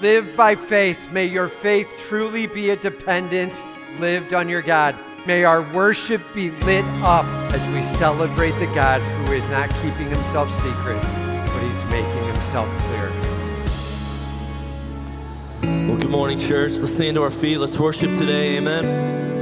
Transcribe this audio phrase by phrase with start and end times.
[0.00, 0.98] Live by faith.
[1.12, 3.62] May your faith truly be a dependence
[3.98, 4.96] lived on your God.
[5.26, 10.08] May our worship be lit up as we celebrate the God who is not keeping
[10.08, 13.10] himself secret, but he's making himself clear.
[15.86, 16.72] Well, good morning, church.
[16.72, 17.58] Let's stand to our feet.
[17.58, 18.56] Let's worship today.
[18.56, 19.39] Amen.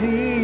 [0.00, 0.37] I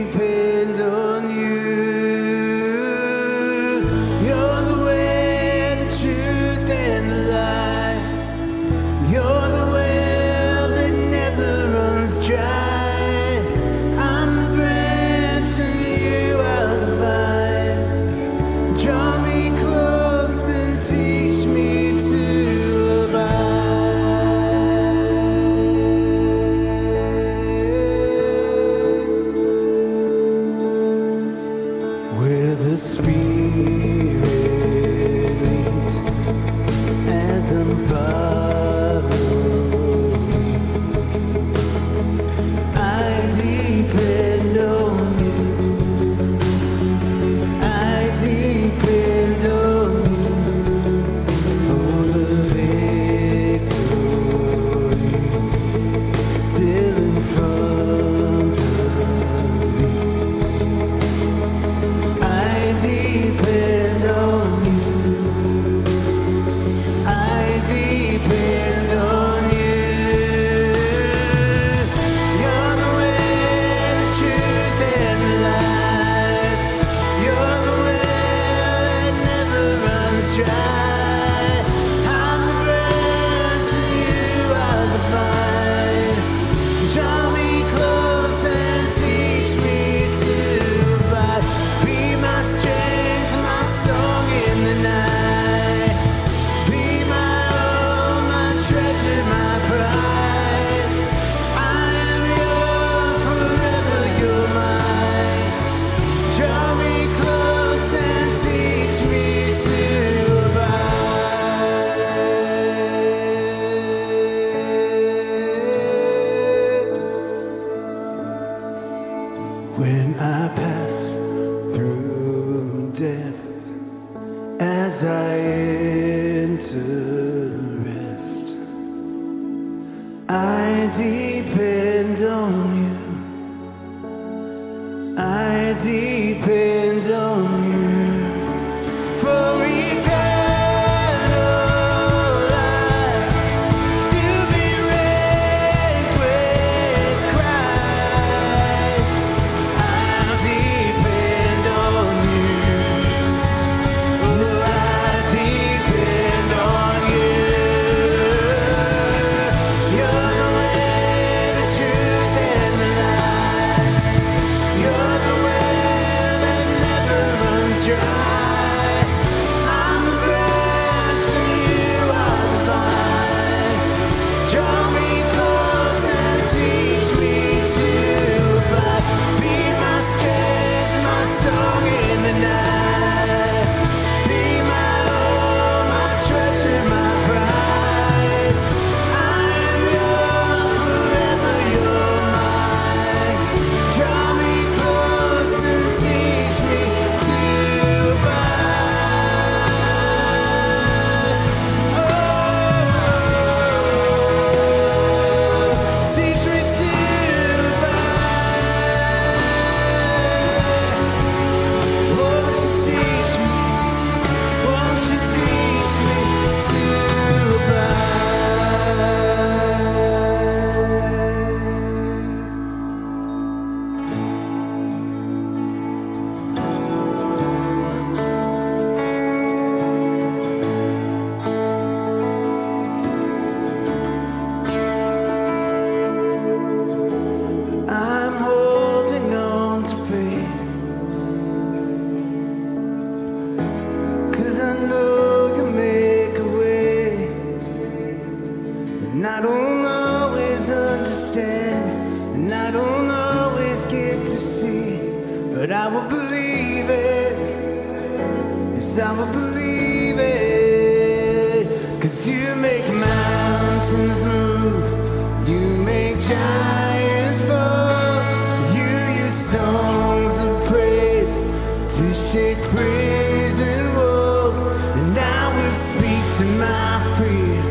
[276.65, 277.63] my fear.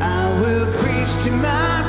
[0.00, 1.81] I will preach to my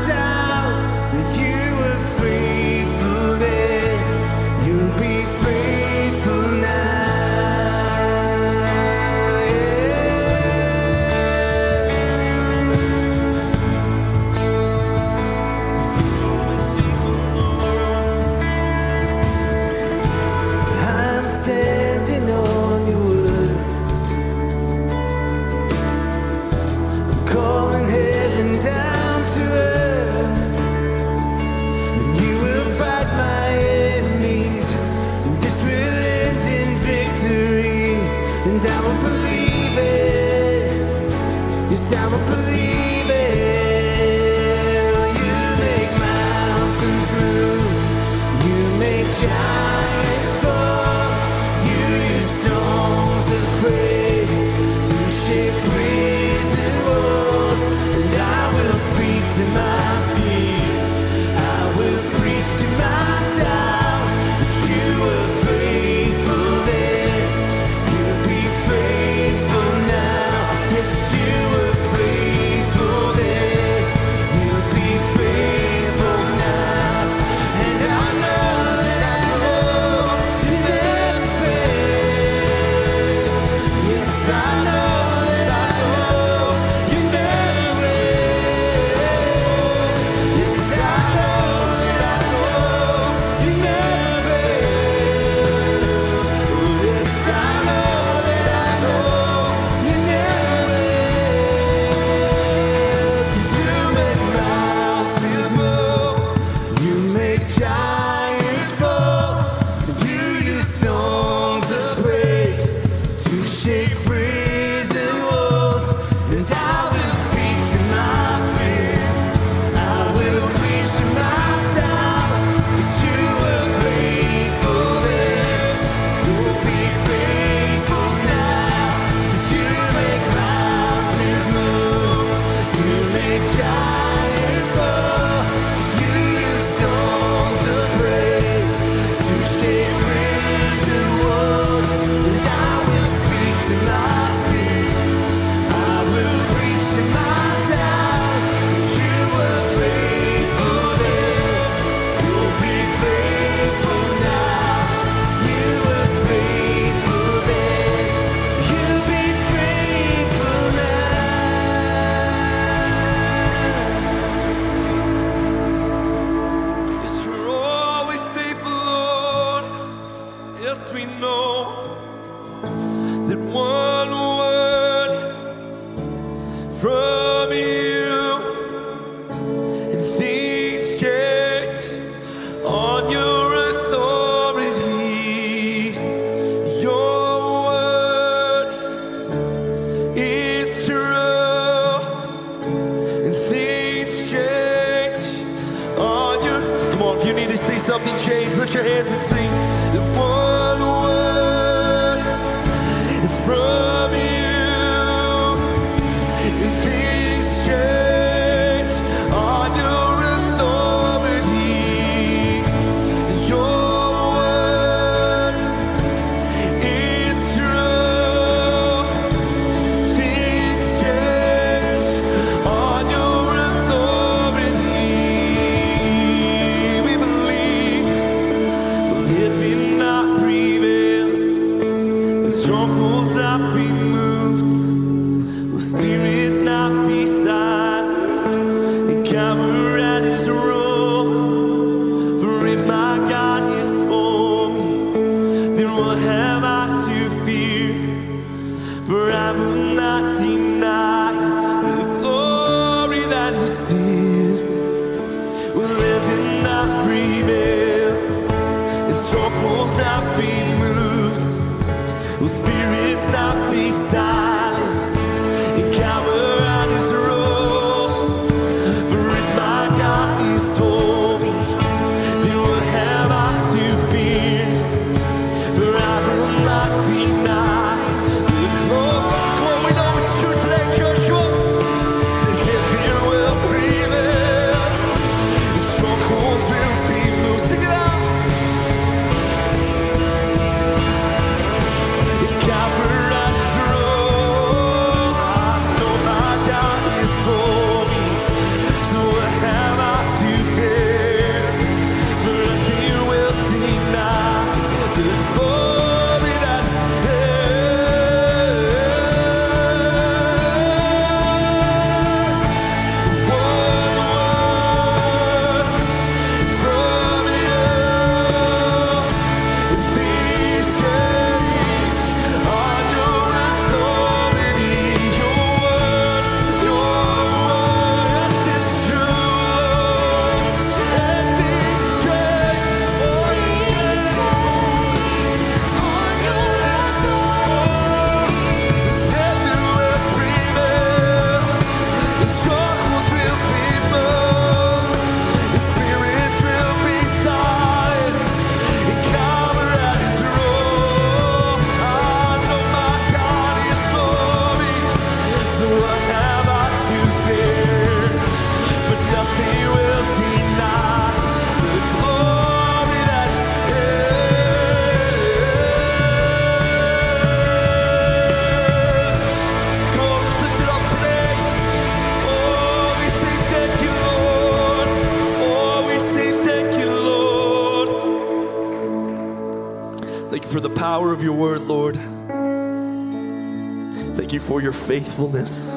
[385.33, 385.87] faithfulness.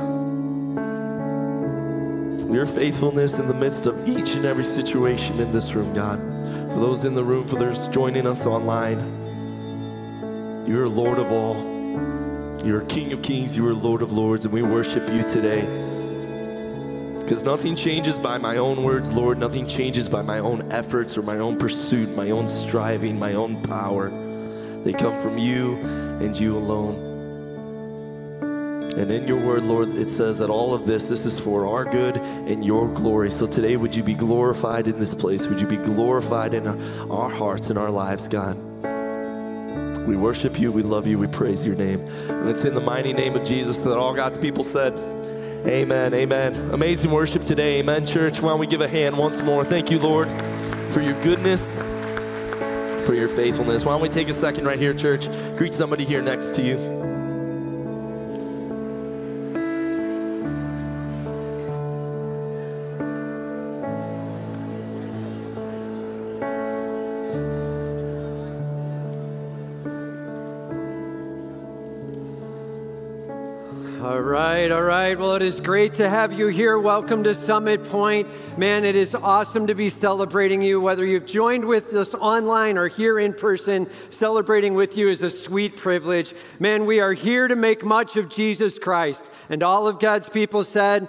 [2.50, 6.18] Your faithfulness in the midst of each and every situation in this room, God.
[6.72, 8.98] For those in the room, for those joining us online,
[10.66, 11.54] you're Lord of all.
[12.64, 15.66] You're King of kings, you are Lord of lords, and we worship you today.
[17.18, 19.38] Because nothing changes by my own words, Lord.
[19.38, 23.62] Nothing changes by my own efforts or my own pursuit, my own striving, my own
[23.62, 24.08] power.
[24.82, 27.05] They come from you and you alone.
[28.96, 31.84] And in your word, Lord, it says that all of this, this is for our
[31.84, 33.30] good and your glory.
[33.30, 35.46] So today, would you be glorified in this place?
[35.46, 36.66] Would you be glorified in
[37.10, 38.56] our hearts and our lives, God?
[40.06, 42.00] We worship you, we love you, we praise your name.
[42.00, 44.94] And it's in the mighty name of Jesus that all God's people said,
[45.66, 46.70] Amen, amen.
[46.70, 48.40] Amazing worship today, amen, church.
[48.40, 49.62] Why don't we give a hand once more?
[49.62, 50.28] Thank you, Lord,
[50.92, 51.80] for your goodness,
[53.04, 53.84] for your faithfulness.
[53.84, 55.26] Why don't we take a second right here, church?
[55.58, 56.95] Greet somebody here next to you.
[75.36, 76.78] Well, it is great to have you here.
[76.78, 78.26] Welcome to Summit Point.
[78.56, 80.80] Man, it is awesome to be celebrating you.
[80.80, 85.28] Whether you've joined with us online or here in person, celebrating with you is a
[85.28, 86.34] sweet privilege.
[86.58, 89.30] Man, we are here to make much of Jesus Christ.
[89.50, 91.06] And all of God's people said,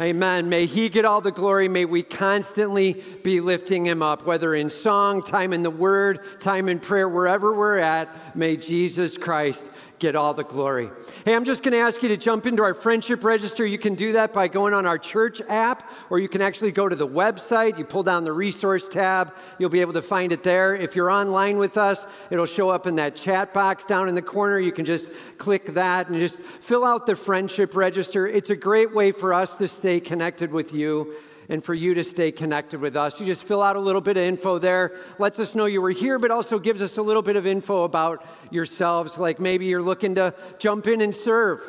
[0.00, 0.48] Amen.
[0.48, 1.68] May He get all the glory.
[1.68, 6.70] May we constantly be lifting Him up, whether in song, time in the Word, time
[6.70, 8.34] in prayer, wherever we're at.
[8.34, 9.70] May Jesus Christ
[10.02, 10.90] get all the glory.
[11.24, 13.64] Hey, I'm just going to ask you to jump into our friendship register.
[13.64, 16.88] You can do that by going on our church app, or you can actually go
[16.88, 17.78] to the website.
[17.78, 20.74] You pull down the resource tab, you'll be able to find it there.
[20.74, 24.22] If you're online with us, it'll show up in that chat box down in the
[24.22, 24.58] corner.
[24.58, 28.26] You can just click that and just fill out the friendship register.
[28.26, 31.14] It's a great way for us to stay connected with you
[31.52, 33.20] and for you to stay connected with us.
[33.20, 35.90] You just fill out a little bit of info there, lets us know you were
[35.90, 39.82] here, but also gives us a little bit of info about yourselves, like maybe you're
[39.82, 41.60] looking to jump in and serve.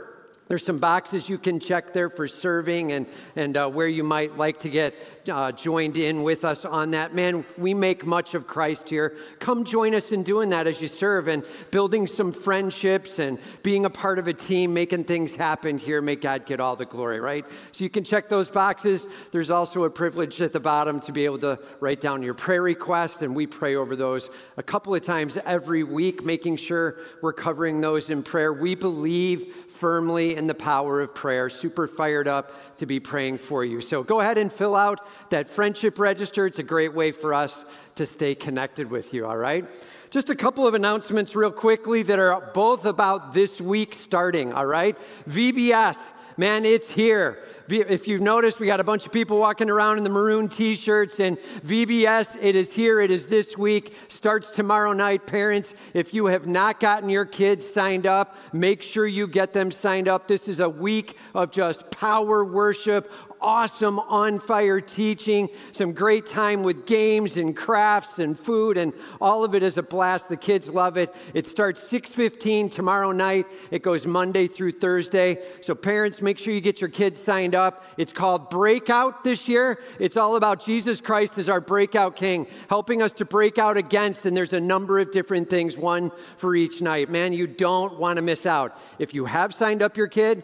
[0.47, 4.37] There's some boxes you can check there for serving and, and uh, where you might
[4.37, 4.93] like to get
[5.29, 7.15] uh, joined in with us on that.
[7.15, 9.15] Man, we make much of Christ here.
[9.39, 13.85] Come join us in doing that as you serve and building some friendships and being
[13.85, 16.01] a part of a team, making things happen here.
[16.01, 17.45] May God get all the glory, right?
[17.71, 19.07] So you can check those boxes.
[19.31, 22.61] There's also a privilege at the bottom to be able to write down your prayer
[22.61, 27.33] request, and we pray over those a couple of times every week, making sure we're
[27.33, 28.51] covering those in prayer.
[28.51, 31.49] We believe firmly in the power of prayer.
[31.49, 33.81] Super fired up to be praying for you.
[33.81, 36.45] So go ahead and fill out that friendship register.
[36.45, 37.65] It's a great way for us
[37.95, 39.65] to stay connected with you, all right?
[40.09, 44.65] Just a couple of announcements, real quickly, that are both about this week starting, all
[44.65, 44.95] right?
[45.27, 46.13] VBS.
[46.35, 47.37] Man, it's here.
[47.69, 50.73] If you've noticed, we got a bunch of people walking around in the maroon t
[50.73, 52.99] shirts, and VBS, it is here.
[52.99, 53.95] It is this week.
[54.07, 55.27] Starts tomorrow night.
[55.27, 59.69] Parents, if you have not gotten your kids signed up, make sure you get them
[59.69, 60.27] signed up.
[60.27, 63.11] This is a week of just power worship,
[63.43, 69.43] awesome on fire teaching, some great time with games and crafts and food, and all
[69.43, 70.29] of it is a blast.
[70.29, 71.13] The kids love it.
[71.33, 73.45] It starts 6:15 tomorrow night.
[73.69, 75.43] It goes Monday through Thursday.
[75.61, 77.83] So parents, make sure you get your kids signed up.
[77.97, 79.79] It's called Breakout this year.
[79.99, 84.25] It's all about Jesus Christ as our breakout king, helping us to break out against,
[84.25, 87.09] and there's a number of different things, one for each night.
[87.09, 88.79] Man, you don't want to miss out.
[88.99, 90.43] If you have signed up your kid,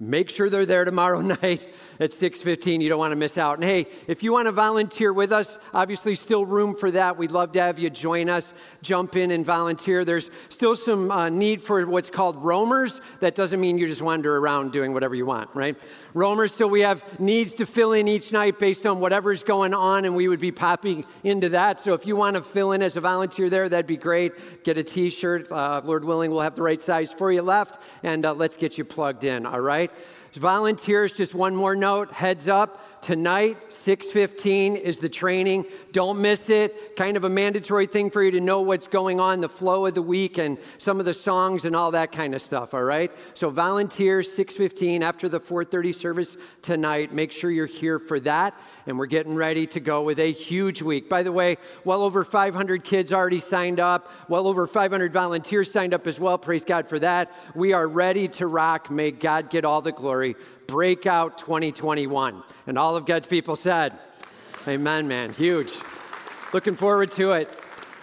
[0.00, 1.66] make sure they're there tomorrow night
[2.00, 3.58] at 6.15 you don't want to miss out.
[3.58, 7.16] And hey if you want to volunteer with us obviously still room for that.
[7.16, 8.52] We'd love to have you join us.
[8.82, 10.04] Jump in and volunteer.
[10.04, 13.00] There's still some uh, need for what's called roamers.
[13.20, 15.76] That doesn't mean you just wander around doing whatever you want right?
[16.14, 20.04] Roamers so we have needs to fill in each night based on whatever's going on
[20.04, 21.80] and we would be popping into that.
[21.80, 24.64] So if you want to fill in as a volunteer there that'd be great.
[24.64, 25.50] Get a t-shirt.
[25.50, 28.78] Uh, lord willing we'll have the right size for you left and uh, let's get
[28.78, 29.90] you plugged in all right
[30.34, 32.93] Volunteers, just one more note, heads up.
[33.04, 35.66] Tonight, 6:15 is the training.
[35.92, 36.96] Don't miss it.
[36.96, 39.92] Kind of a mandatory thing for you to know what's going on, the flow of
[39.92, 43.12] the week and some of the songs and all that kind of stuff, all right?
[43.34, 47.12] So volunteers 6:15 after the 4:30 service tonight.
[47.12, 48.54] Make sure you're here for that
[48.86, 51.10] and we're getting ready to go with a huge week.
[51.10, 54.10] By the way, well over 500 kids already signed up.
[54.30, 56.38] Well over 500 volunteers signed up as well.
[56.38, 57.30] Praise God for that.
[57.54, 58.90] We are ready to rock.
[58.90, 60.36] May God get all the glory.
[60.66, 62.42] Breakout 2021.
[62.66, 63.98] And all of God's people said,
[64.66, 65.32] Amen, man.
[65.32, 65.72] Huge.
[66.52, 67.50] Looking forward to it.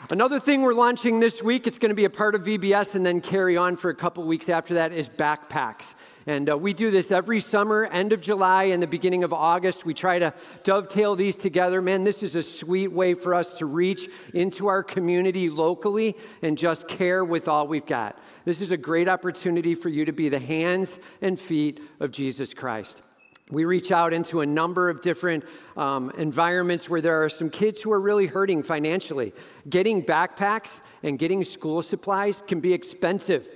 [0.09, 3.05] Another thing we're launching this week, it's going to be a part of VBS and
[3.05, 5.93] then carry on for a couple weeks after that, is backpacks.
[6.27, 9.85] And uh, we do this every summer, end of July and the beginning of August.
[9.85, 11.81] We try to dovetail these together.
[11.81, 16.57] Man, this is a sweet way for us to reach into our community locally and
[16.57, 18.19] just care with all we've got.
[18.45, 22.53] This is a great opportunity for you to be the hands and feet of Jesus
[22.53, 23.01] Christ.
[23.49, 25.43] We reach out into a number of different
[25.75, 29.33] um, environments where there are some kids who are really hurting financially.
[29.69, 33.47] Getting backpacks and getting school supplies can be expensive.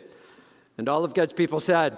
[0.78, 1.98] And all of God's people said,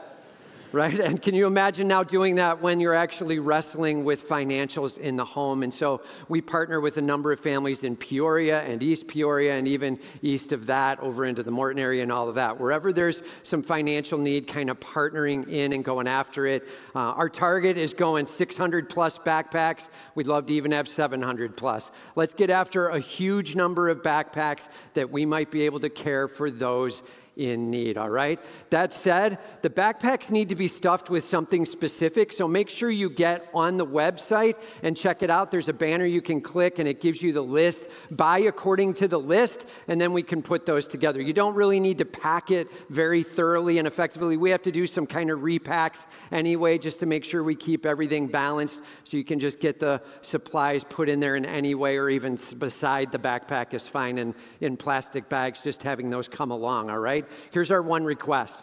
[0.71, 0.99] right?
[0.99, 5.25] And can you imagine now doing that when you're actually wrestling with financials in the
[5.25, 5.63] home?
[5.63, 9.67] And so we partner with a number of families in Peoria and East Peoria and
[9.67, 12.59] even east of that over into the Morton area and all of that.
[12.59, 16.67] Wherever there's some financial need, kind of partnering in and going after it.
[16.95, 19.87] Uh, our target is going 600 plus backpacks.
[20.15, 21.91] We'd love to even have 700 plus.
[22.15, 26.27] Let's get after a huge number of backpacks that we might be able to care
[26.27, 27.01] for those
[27.37, 28.39] in need, all right?
[28.71, 33.09] That said, the backpacks need to be stuffed with something specific, so make sure you
[33.09, 35.51] get on the website and check it out.
[35.51, 37.85] There's a banner you can click and it gives you the list.
[38.09, 41.21] Buy according to the list, and then we can put those together.
[41.21, 44.35] You don't really need to pack it very thoroughly and effectively.
[44.35, 47.85] We have to do some kind of repacks anyway, just to make sure we keep
[47.85, 51.97] everything balanced so you can just get the supplies put in there in any way
[51.97, 56.51] or even beside the backpack is fine and in plastic bags, just having those come
[56.51, 57.26] along, all right?
[57.51, 58.55] Here's our one request.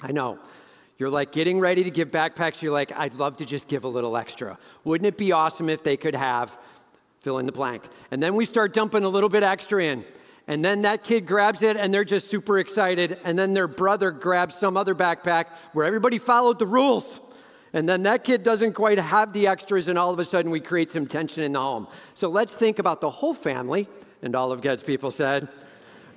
[0.00, 0.38] I know.
[0.98, 2.60] You're like getting ready to give backpacks.
[2.60, 4.58] You're like, I'd love to just give a little extra.
[4.84, 6.58] Wouldn't it be awesome if they could have
[7.20, 7.84] fill in the blank?
[8.10, 10.04] And then we start dumping a little bit extra in.
[10.48, 13.18] And then that kid grabs it and they're just super excited.
[13.22, 17.20] And then their brother grabs some other backpack where everybody followed the rules.
[17.72, 20.58] And then that kid doesn't quite have the extras, and all of a sudden we
[20.58, 21.86] create some tension in the home.
[22.14, 23.88] So let's think about the whole family.
[24.22, 25.48] And all of God's people said,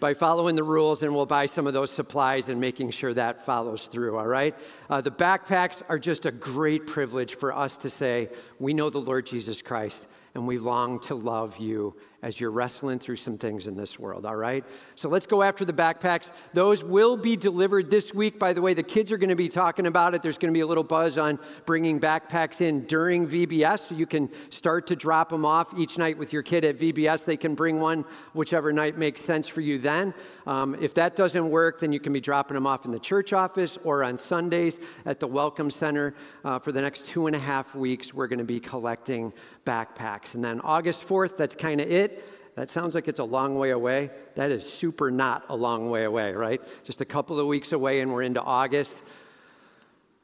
[0.02, 3.46] by following the rules, and we'll buy some of those supplies and making sure that
[3.46, 4.58] follows through, all right?
[4.90, 8.28] Uh, the backpacks are just a great privilege for us to say,
[8.60, 13.00] we know the Lord Jesus Christ, and we long to love you as you're wrestling
[13.00, 14.64] through some things in this world, all right?
[14.96, 16.32] So let's go after the backpacks.
[16.54, 18.38] Those will be delivered this week.
[18.38, 20.22] By the way, the kids are going to be talking about it.
[20.22, 24.06] There's going to be a little buzz on bringing backpacks in during VBS, so you
[24.06, 27.26] can start to drop them off each night with your kid at VBS.
[27.26, 30.14] They can bring one whichever night makes sense for you then.
[30.46, 33.34] Um, if that doesn't work, then you can be dropping them off in the church
[33.34, 36.14] office or on Sundays at the Welcome Center.
[36.44, 39.34] Uh, for the next two and a half weeks, we're going to be collecting
[39.66, 40.36] backpacks.
[40.36, 42.11] And then August 4th, that's kind of it.
[42.56, 44.10] That sounds like it's a long way away.
[44.36, 46.62] That is super not a long way away, right?
[46.84, 49.02] Just a couple of weeks away, and we're into August.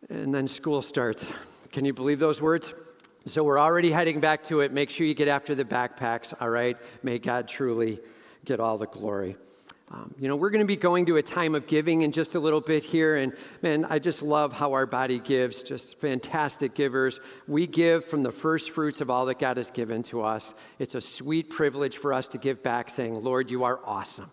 [0.10, 1.26] And then school starts.
[1.72, 2.74] Can you believe those words?
[3.26, 4.72] So we're already heading back to it.
[4.72, 6.78] Make sure you get after the backpacks, all right?
[7.04, 8.00] May God truly
[8.46, 9.36] get all the glory.
[9.90, 12.36] Um, you know, we're going to be going to a time of giving in just
[12.36, 13.16] a little bit here.
[13.16, 17.22] And man, I just love how our body gives, just fantastic givers.
[17.48, 20.54] We give from the first fruits of all that God has given to us.
[20.78, 24.30] It's a sweet privilege for us to give back, saying, Lord, you are awesome.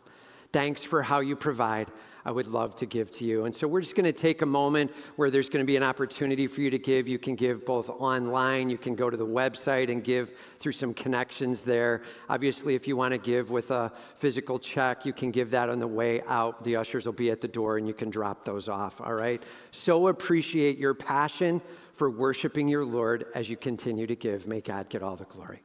[0.52, 1.88] Thanks for how you provide.
[2.26, 3.44] I would love to give to you.
[3.44, 5.82] And so we're just going to take a moment where there's going to be an
[5.82, 7.06] opportunity for you to give.
[7.06, 10.94] You can give both online, you can go to the website and give through some
[10.94, 12.02] connections there.
[12.30, 15.78] Obviously, if you want to give with a physical check, you can give that on
[15.78, 16.64] the way out.
[16.64, 19.42] The ushers will be at the door and you can drop those off, all right?
[19.70, 21.60] So appreciate your passion
[21.92, 24.46] for worshiping your Lord as you continue to give.
[24.46, 25.60] May God get all the glory.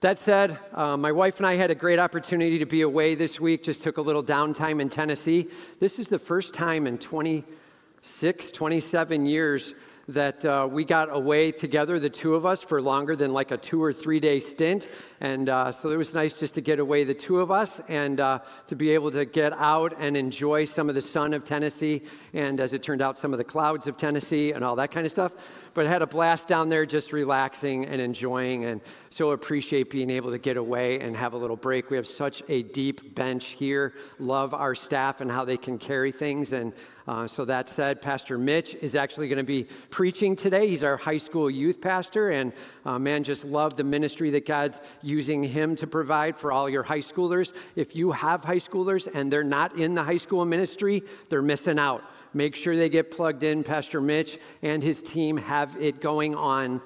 [0.00, 3.40] That said, uh, my wife and I had a great opportunity to be away this
[3.40, 5.48] week, just took a little downtime in Tennessee.
[5.80, 9.72] This is the first time in 26, 27 years
[10.08, 13.56] that uh, we got away together, the two of us, for longer than like a
[13.56, 14.88] two or three day stint.
[15.20, 18.20] And uh, so it was nice just to get away, the two of us, and
[18.20, 22.02] uh, to be able to get out and enjoy some of the sun of Tennessee,
[22.34, 25.06] and as it turned out, some of the clouds of Tennessee and all that kind
[25.06, 25.32] of stuff.
[25.74, 30.08] But I had a blast down there just relaxing and enjoying, and so appreciate being
[30.08, 31.90] able to get away and have a little break.
[31.90, 33.92] We have such a deep bench here.
[34.20, 36.52] Love our staff and how they can carry things.
[36.52, 36.72] And
[37.08, 40.68] uh, so that said, Pastor Mitch is actually going to be preaching today.
[40.68, 42.52] He's our high school youth pastor, and
[42.86, 46.84] uh, man, just love the ministry that God's using him to provide for all your
[46.84, 47.52] high schoolers.
[47.74, 51.80] If you have high schoolers and they're not in the high school ministry, they're missing
[51.80, 52.04] out.
[52.34, 53.62] Make sure they get plugged in.
[53.62, 56.82] Pastor Mitch and his team have it going on.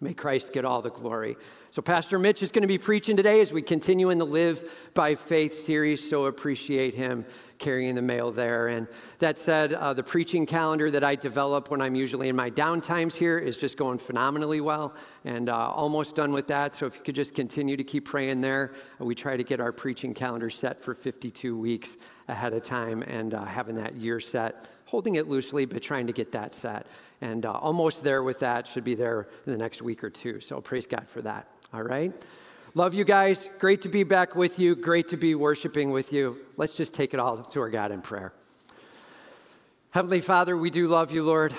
[0.00, 1.36] May Christ get all the glory.
[1.70, 4.64] So, Pastor Mitch is going to be preaching today as we continue in the Live
[4.94, 6.08] by Faith series.
[6.08, 7.24] So, appreciate him
[7.58, 8.68] carrying the mail there.
[8.68, 8.86] And
[9.18, 13.14] that said, uh, the preaching calendar that I develop when I'm usually in my downtimes
[13.14, 16.74] here is just going phenomenally well and uh, almost done with that.
[16.74, 19.72] So if you could just continue to keep praying there, we try to get our
[19.72, 21.96] preaching calendar set for 52 weeks
[22.28, 26.14] ahead of time and uh, having that year set, holding it loosely, but trying to
[26.14, 26.86] get that set.
[27.20, 30.40] And uh, almost there with that, should be there in the next week or two.
[30.40, 31.46] So praise God for that.
[31.74, 32.12] All right?
[32.74, 33.48] Love you guys.
[33.58, 34.74] Great to be back with you.
[34.74, 36.38] Great to be worshiping with you.
[36.56, 38.32] Let's just take it all to our God in prayer.
[39.90, 41.52] Heavenly Father, we do love you, Lord.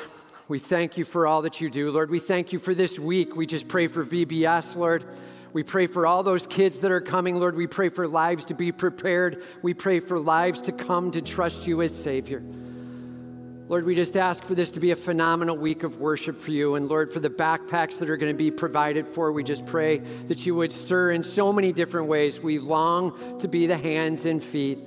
[0.48, 2.10] We thank you for all that you do, Lord.
[2.10, 3.36] We thank you for this week.
[3.36, 5.06] We just pray for VBS, Lord.
[5.54, 7.56] We pray for all those kids that are coming, Lord.
[7.56, 9.44] We pray for lives to be prepared.
[9.62, 12.44] We pray for lives to come to trust you as Savior.
[13.70, 16.74] Lord, we just ask for this to be a phenomenal week of worship for you.
[16.74, 20.00] And Lord, for the backpacks that are going to be provided for, we just pray
[20.26, 22.40] that you would stir in so many different ways.
[22.40, 24.80] We long to be the hands and feet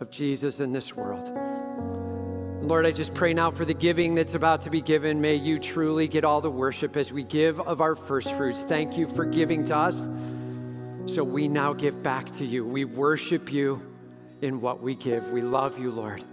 [0.00, 1.30] of Jesus in this world.
[2.62, 5.20] Lord, I just pray now for the giving that's about to be given.
[5.20, 8.62] May you truly get all the worship as we give of our first fruits.
[8.62, 10.08] Thank you for giving to us.
[11.12, 12.64] So we now give back to you.
[12.64, 13.94] We worship you
[14.40, 15.32] in what we give.
[15.32, 16.24] We love you, Lord.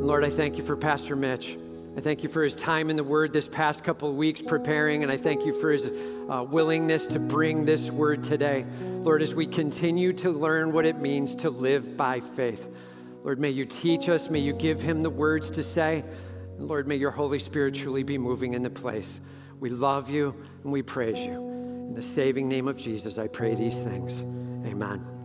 [0.00, 1.56] Lord, I thank you for Pastor Mitch.
[1.96, 5.02] I thank you for his time in the Word this past couple of weeks preparing,
[5.02, 8.64] and I thank you for his uh, willingness to bring this Word today.
[8.80, 12.66] Lord, as we continue to learn what it means to live by faith,
[13.22, 16.02] Lord, may you teach us, may you give him the words to say,
[16.58, 19.20] and Lord, may your Holy Spirit truly be moving in the place.
[19.60, 20.34] We love you
[20.64, 21.34] and we praise you.
[21.34, 24.22] In the saving name of Jesus, I pray these things.
[24.66, 25.19] Amen.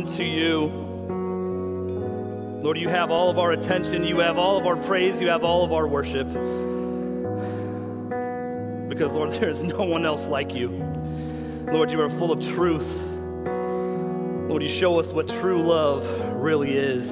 [0.00, 0.66] God, we run to you.
[2.62, 5.44] Lord, you have all of our attention, you have all of our praise, you have
[5.44, 6.26] all of our worship.
[8.88, 10.68] Because, Lord, there is no one else like you.
[11.72, 12.88] Lord, you are full of truth.
[14.48, 17.10] Lord, you show us what true love really is.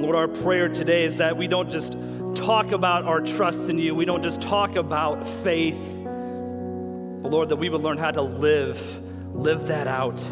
[0.00, 1.96] Lord, our prayer today is that we don't just
[2.34, 7.56] talk about our trust in you, we don't just talk about faith, but Lord, that
[7.56, 8.78] we would learn how to live,
[9.34, 10.22] live that out.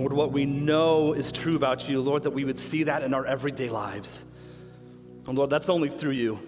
[0.00, 3.12] Lord, what we know is true about you, Lord, that we would see that in
[3.12, 4.18] our everyday lives.
[5.26, 6.38] And Lord, that's only through you.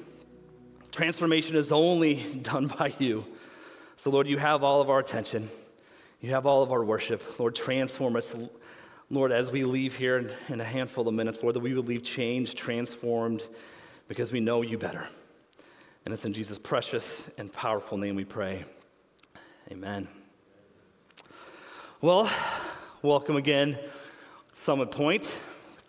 [0.91, 3.27] Transformation is only done by you.
[3.97, 5.51] So, Lord, you have all of our attention.
[6.23, 7.39] You have all of our worship.
[7.39, 8.35] Lord, transform us.
[9.11, 12.03] Lord, as we leave here in, a handful of minutes, Lord, that we would leave
[12.03, 13.43] changed, transformed,
[14.09, 15.07] because we know you better.
[16.07, 17.05] And it's in Jesus' precious
[17.37, 18.65] and powerful name we pray.
[19.71, 20.09] Amen.
[22.01, 22.33] Well,
[23.03, 23.77] welcome again,
[24.55, 25.29] Summit Point.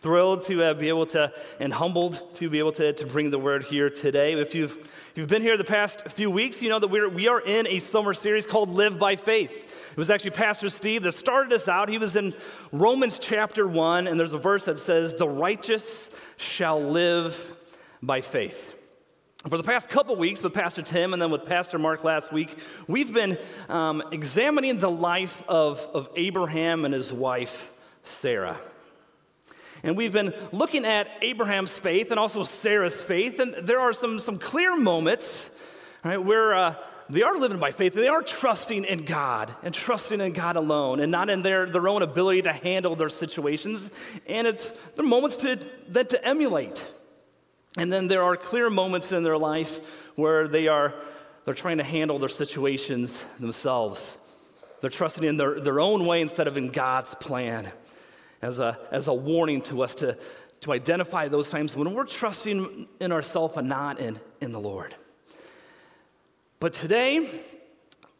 [0.01, 3.38] Thrilled to uh, be able to, and humbled to be able to, to bring the
[3.38, 4.34] word here today.
[4.34, 7.28] If you've, if you've been here the past few weeks, you know that we're, we
[7.28, 9.51] are in a summer series called Live by Faith.
[9.51, 11.88] It was actually Pastor Steve that started us out.
[11.88, 12.34] He was in
[12.72, 17.39] Romans chapter 1, and there's a verse that says, The righteous shall live
[18.01, 18.73] by faith.
[19.50, 22.58] For the past couple weeks with Pastor Tim and then with Pastor Mark last week,
[22.88, 23.38] we've been
[23.68, 27.74] um, examining the life of, of Abraham and his wife,
[28.06, 28.58] Sarah.
[29.84, 34.22] And we've been looking at Abraham's faith and also Sarah's faith, and there are some,
[34.22, 35.50] some clear moments
[36.06, 36.76] right, where uh,
[37.10, 37.96] they are living by faith.
[37.96, 41.89] They are trusting in God and trusting in God alone and not in their, their
[41.89, 43.89] own ability to handle their situations.
[44.26, 46.82] And it's there are moments to, that to emulate.
[47.78, 49.80] And then there are clear moments in their life
[50.16, 50.94] where they are
[51.46, 54.18] they're trying to handle their situations themselves.
[54.82, 57.72] They're trusting in their, their own way instead of in God's plan.
[58.42, 60.18] As a, as a warning to us to,
[60.62, 64.94] to identify those times when we're trusting in ourselves and not in, in the Lord.
[66.60, 67.30] But today,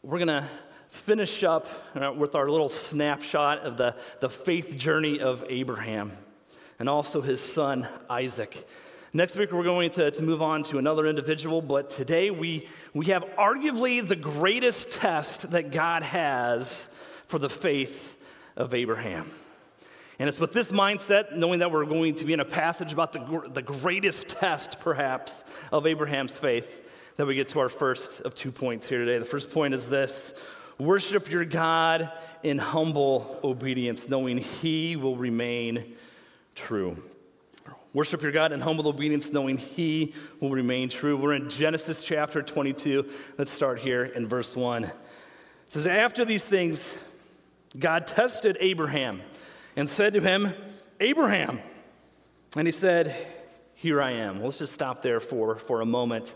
[0.02, 0.48] we're going to
[0.92, 6.12] finish up uh, with our little snapshot of the, the faith journey of Abraham
[6.80, 8.66] and also his son Isaac.
[9.16, 13.06] Next week, we're going to, to move on to another individual, but today we, we
[13.08, 16.88] have arguably the greatest test that God has
[17.28, 18.18] for the faith
[18.56, 19.30] of Abraham.
[20.18, 23.14] And it's with this mindset, knowing that we're going to be in a passage about
[23.14, 26.82] the, the greatest test, perhaps, of Abraham's faith,
[27.18, 29.20] that we get to our first of two points here today.
[29.20, 30.34] The first point is this
[30.80, 32.12] worship your God
[32.42, 35.98] in humble obedience, knowing He will remain
[36.56, 36.98] true.
[37.94, 41.16] Worship your God in humble obedience, knowing He will remain true.
[41.16, 43.08] We're in Genesis chapter 22.
[43.38, 44.86] Let's start here in verse 1.
[44.86, 44.92] It
[45.68, 46.92] says, After these things,
[47.78, 49.22] God tested Abraham
[49.76, 50.56] and said to him,
[51.00, 51.60] Abraham.
[52.58, 53.16] And he said,
[53.76, 54.38] Here I am.
[54.38, 56.34] Well, let's just stop there for, for a moment.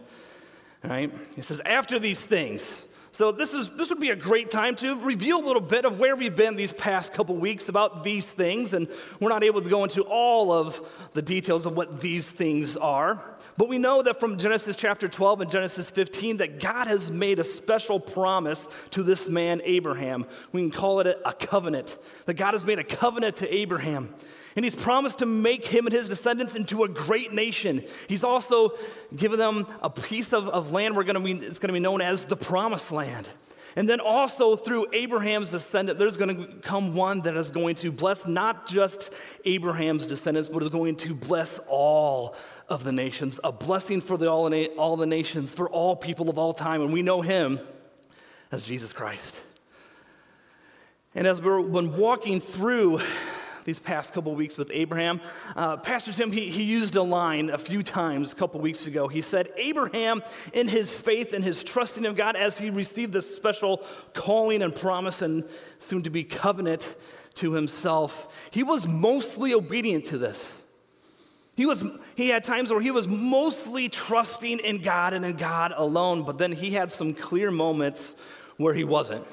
[0.84, 1.12] All right?
[1.36, 2.72] He says, After these things,
[3.18, 5.98] so this, is, this would be a great time to review a little bit of
[5.98, 8.74] where we've been these past couple weeks about these things.
[8.74, 8.88] And
[9.20, 10.80] we're not able to go into all of
[11.14, 13.20] the details of what these things are.
[13.58, 17.40] But we know that from Genesis chapter 12 and Genesis 15 that God has made
[17.40, 20.28] a special promise to this man, Abraham.
[20.52, 21.98] We can call it a, a covenant.
[22.28, 24.14] That God has made a covenant to Abraham.
[24.58, 27.84] And he's promised to make him and his descendants into a great nation.
[28.08, 28.74] He's also
[29.16, 32.02] given them a piece of, of land we're gonna be, it's going to be known
[32.02, 33.30] as the promised land.
[33.76, 37.92] And then also through Abraham's descendant, there's going to come one that is going to
[37.92, 39.12] bless not just
[39.46, 42.36] Abraham's descendants, but is going to bless all
[42.68, 43.40] of the nations.
[43.44, 46.82] A blessing for the, all, all the nations, for all people of all time.
[46.82, 47.60] And we know him
[48.52, 49.36] as Jesus Christ.
[51.14, 53.02] And as we've been walking through
[53.68, 55.20] these past couple weeks with Abraham.
[55.54, 59.10] Uh, Pastor Tim, he, he used a line a few times a couple weeks ago.
[59.10, 63.36] He said, Abraham, in his faith and his trusting of God, as he received this
[63.36, 65.44] special calling and promise and
[65.80, 66.88] soon to be covenant
[67.36, 70.42] to himself, he was mostly obedient to this.
[71.58, 71.84] He, was,
[72.16, 76.38] he had times where he was mostly trusting in God and in God alone, but
[76.38, 78.14] then he had some clear moments
[78.56, 79.28] where he wasn't.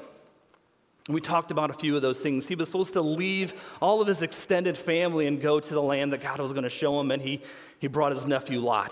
[1.07, 2.47] We talked about a few of those things.
[2.47, 6.13] He was supposed to leave all of his extended family and go to the land
[6.13, 7.41] that God was going to show him, and he,
[7.77, 8.91] he brought his nephew Lot.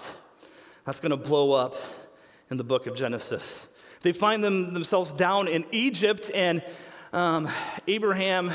[0.86, 1.76] That's going to blow up
[2.52, 3.44] in the book of Genesis.
[4.02, 6.64] They find them, themselves down in Egypt, and
[7.14, 7.50] um,
[7.88, 8.52] Abraham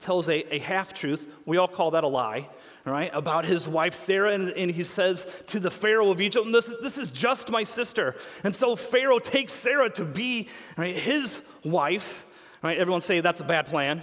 [0.00, 1.26] tells a, a half truth.
[1.44, 2.48] We all call that a lie,
[2.86, 3.10] right?
[3.12, 6.96] About his wife Sarah, and, and he says to the Pharaoh of Egypt, this, this
[6.96, 8.16] is just my sister.
[8.44, 10.48] And so Pharaoh takes Sarah to be
[10.78, 12.24] right, his wife
[12.64, 12.78] Right?
[12.78, 14.02] Everyone say that's a bad plan.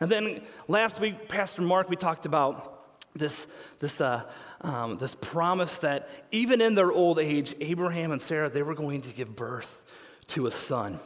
[0.00, 3.46] And then last week, Pastor Mark, we talked about this,
[3.80, 4.22] this, uh,
[4.62, 9.02] um, this promise that even in their old age, Abraham and Sarah, they were going
[9.02, 9.82] to give birth
[10.28, 10.98] to a son.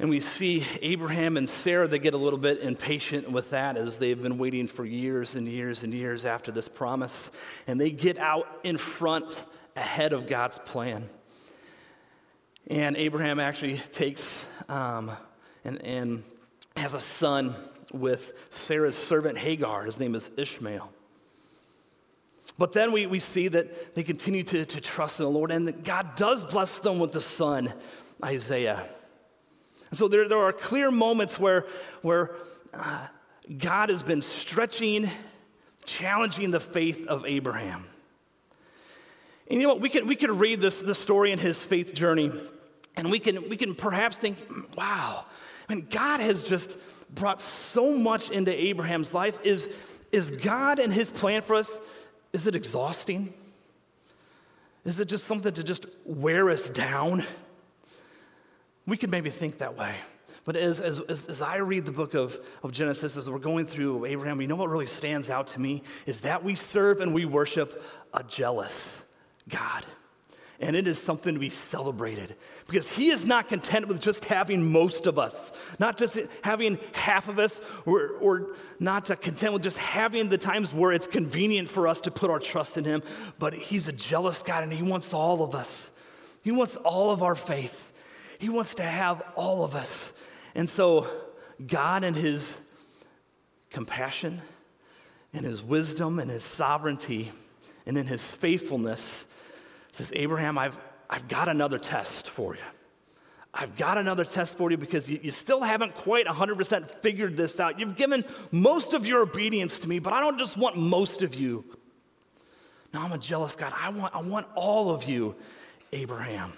[0.00, 3.98] And we see Abraham and Sarah, they get a little bit impatient with that as
[3.98, 7.30] they've been waiting for years and years and years after this promise.
[7.68, 9.26] And they get out in front
[9.76, 11.08] ahead of God's plan.
[12.68, 14.32] And Abraham actually takes
[14.68, 15.10] um,
[15.64, 16.22] and, and
[16.76, 17.54] has a son
[17.92, 19.84] with Sarah's servant Hagar.
[19.84, 20.90] His name is Ishmael.
[22.58, 25.68] But then we, we see that they continue to, to trust in the Lord, and
[25.68, 27.72] that God does bless them with the son,
[28.24, 28.84] Isaiah.
[29.90, 31.66] And so there, there are clear moments where,
[32.02, 32.34] where
[32.72, 33.06] uh,
[33.58, 35.10] God has been stretching,
[35.84, 37.84] challenging the faith of Abraham.
[39.48, 39.82] And you know what?
[39.82, 42.32] We can, we can read this, this story in his faith journey,
[42.96, 44.38] and we can, we can perhaps think,
[44.76, 45.24] wow,
[45.68, 46.76] I mean, God has just
[47.14, 49.38] brought so much into Abraham's life.
[49.44, 49.68] Is,
[50.10, 51.70] is God and his plan for us,
[52.32, 53.32] is it exhausting?
[54.84, 57.24] Is it just something to just wear us down?
[58.86, 59.94] We could maybe think that way.
[60.44, 64.06] But as, as, as, I read the book of, of Genesis, as we're going through
[64.06, 67.24] Abraham, you know what really stands out to me is that we serve and we
[67.24, 67.80] worship
[68.12, 68.98] a jealous
[69.48, 69.86] God.
[70.60, 72.36] And it is something to be celebrated
[72.66, 77.28] because he is not content with just having most of us, not just having half
[77.28, 81.88] of us, or, or not content with just having the times where it's convenient for
[81.88, 83.02] us to put our trust in him,
[83.40, 85.90] but he's a jealous God and he wants all of us.
[86.42, 87.92] He wants all of our faith.
[88.38, 90.12] He wants to have all of us.
[90.54, 91.08] And so,
[91.64, 92.52] God, and His
[93.70, 94.40] compassion,
[95.32, 97.30] and His wisdom, and His sovereignty,
[97.86, 99.04] and in His faithfulness,
[99.92, 100.78] says, Abraham, I've,
[101.08, 102.62] I've got another test for you.
[103.54, 107.60] I've got another test for you because you, you still haven't quite 100% figured this
[107.60, 107.78] out.
[107.78, 111.34] You've given most of your obedience to me, but I don't just want most of
[111.34, 111.64] you.
[112.94, 113.72] No, I'm a jealous God.
[113.76, 115.34] I want, I want all of you,
[115.92, 116.52] Abraham.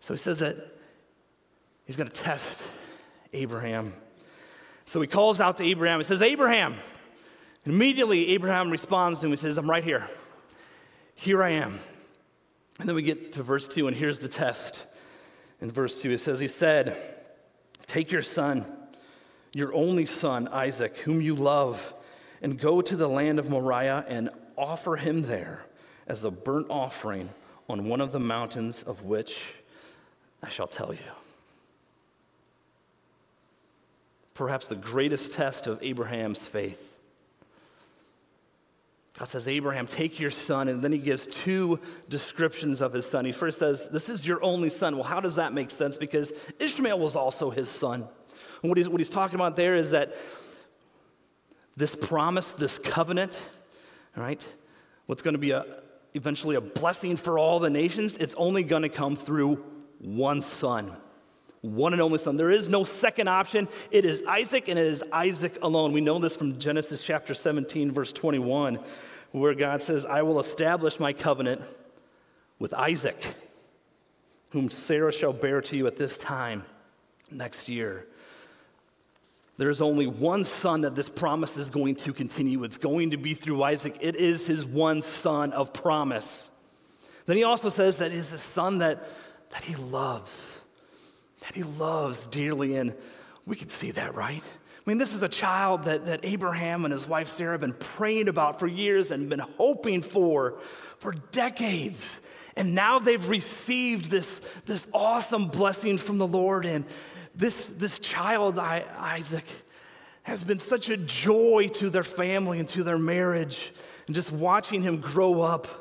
[0.00, 0.56] So he says that
[1.84, 2.62] he's going to test
[3.32, 3.92] Abraham.
[4.84, 5.98] So he calls out to Abraham.
[5.98, 6.74] He says, Abraham.
[7.64, 9.32] And immediately, Abraham responds to him.
[9.32, 10.08] He says, I'm right here.
[11.20, 11.78] Here I am.
[12.78, 14.80] And then we get to verse 2, and here's the test.
[15.60, 16.96] In verse 2, it says, He said,
[17.86, 18.64] Take your son,
[19.52, 21.92] your only son, Isaac, whom you love,
[22.40, 25.66] and go to the land of Moriah and offer him there
[26.06, 27.28] as a burnt offering
[27.68, 29.36] on one of the mountains of which
[30.42, 31.00] I shall tell you.
[34.32, 36.89] Perhaps the greatest test of Abraham's faith.
[39.20, 43.26] God says, Abraham, take your son, and then he gives two descriptions of his son.
[43.26, 44.94] He first says, This is your only son.
[44.94, 45.98] Well, how does that make sense?
[45.98, 48.08] Because Ishmael was also his son.
[48.62, 50.16] And what he's, what he's talking about there is that
[51.76, 53.36] this promise, this covenant,
[54.16, 54.42] all right,
[55.04, 55.66] what's going to be a,
[56.14, 59.62] eventually a blessing for all the nations, it's only going to come through
[59.98, 60.96] one son,
[61.62, 62.36] one and only son.
[62.36, 63.68] There is no second option.
[63.90, 65.92] It is Isaac, and it is Isaac alone.
[65.92, 68.78] We know this from Genesis chapter 17, verse 21,
[69.32, 71.60] where God says, I will establish my covenant
[72.58, 73.22] with Isaac,
[74.50, 76.64] whom Sarah shall bear to you at this time
[77.30, 78.06] next year.
[79.58, 82.64] There's only one son that this promise is going to continue.
[82.64, 83.98] It's going to be through Isaac.
[84.00, 86.48] It is his one son of promise.
[87.26, 89.06] Then he also says that is the son that
[89.50, 90.40] that he loves,
[91.54, 92.76] he loves dearly.
[92.76, 92.94] And
[93.46, 94.42] we can see that, right?
[94.44, 97.74] I mean, this is a child that, that Abraham and his wife Sarah have been
[97.74, 100.58] praying about for years and been hoping for
[101.00, 102.04] for decades.
[102.56, 106.66] And now they've received this, this awesome blessing from the Lord.
[106.66, 106.84] And
[107.34, 109.46] this, this child, Isaac,
[110.22, 113.72] has been such a joy to their family and to their marriage.
[114.06, 115.79] And just watching him grow up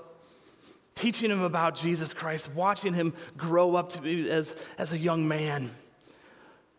[1.00, 5.28] teaching him about Jesus Christ, watching him grow up to be as, as a young
[5.28, 5.72] man.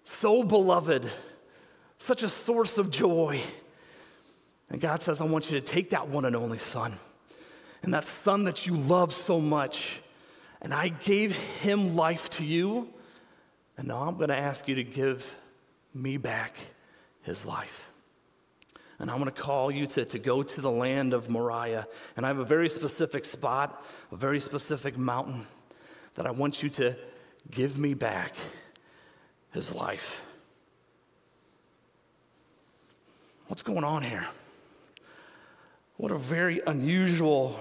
[0.05, 1.11] So beloved,
[1.99, 3.41] such a source of joy.
[4.69, 6.95] And God says, I want you to take that one and only son,
[7.83, 10.01] and that son that you love so much,
[10.61, 12.89] and I gave him life to you,
[13.79, 15.35] and now I'm going to ask you to give
[15.95, 16.57] me back
[17.23, 17.90] his life
[19.01, 21.89] and I'm going to call you to, to go to the land of Moriah.
[22.17, 23.83] And I have a very specific spot,
[24.13, 25.47] a very specific mountain
[26.15, 26.97] that I want you to
[27.51, 28.35] give me back
[29.53, 30.21] his life.
[33.47, 34.27] What's going on here?
[35.97, 37.59] What a very unusual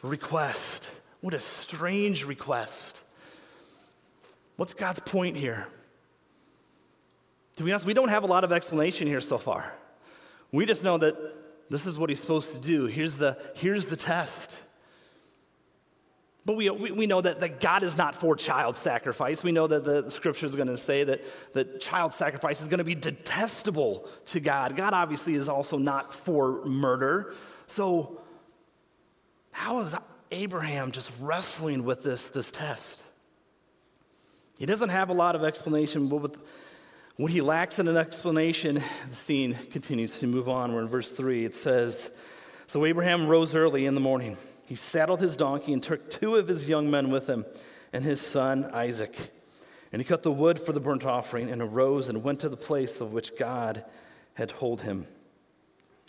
[0.00, 0.88] request.
[1.22, 3.00] What a strange request.
[4.56, 5.66] What's God's point here?
[7.56, 9.72] To be honest, we don't have a lot of explanation here so far.
[10.56, 11.16] We just know that
[11.68, 12.86] this is what he's supposed to do.
[12.86, 14.56] Here's the, here's the test.
[16.46, 19.42] But we, we, know that, that God is not for child sacrifice.
[19.42, 22.78] We know that the scripture is going to say that, that child sacrifice is going
[22.78, 24.76] to be detestable to God.
[24.76, 27.34] God obviously is also not for murder.
[27.66, 28.22] So,
[29.50, 29.94] how is
[30.30, 32.98] Abraham just wrestling with this, this test?
[34.58, 36.36] He doesn't have a lot of explanation, but with,
[37.16, 40.74] when he lacks in an explanation, the scene continues to move on.
[40.74, 41.46] We're in verse 3.
[41.46, 42.08] It says
[42.66, 44.36] So Abraham rose early in the morning.
[44.66, 47.46] He saddled his donkey and took two of his young men with him
[47.92, 49.16] and his son Isaac.
[49.92, 52.56] And he cut the wood for the burnt offering and arose and went to the
[52.56, 53.84] place of which God
[54.34, 55.06] had told him.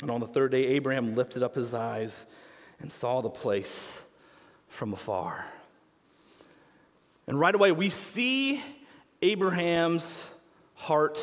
[0.02, 2.14] And on the third day, Abraham lifted up his eyes
[2.80, 3.88] and saw the place
[4.68, 5.46] from afar.
[7.28, 8.62] And right away, we see
[9.22, 10.22] Abraham's
[10.78, 11.20] heart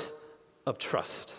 [0.67, 1.33] of trust,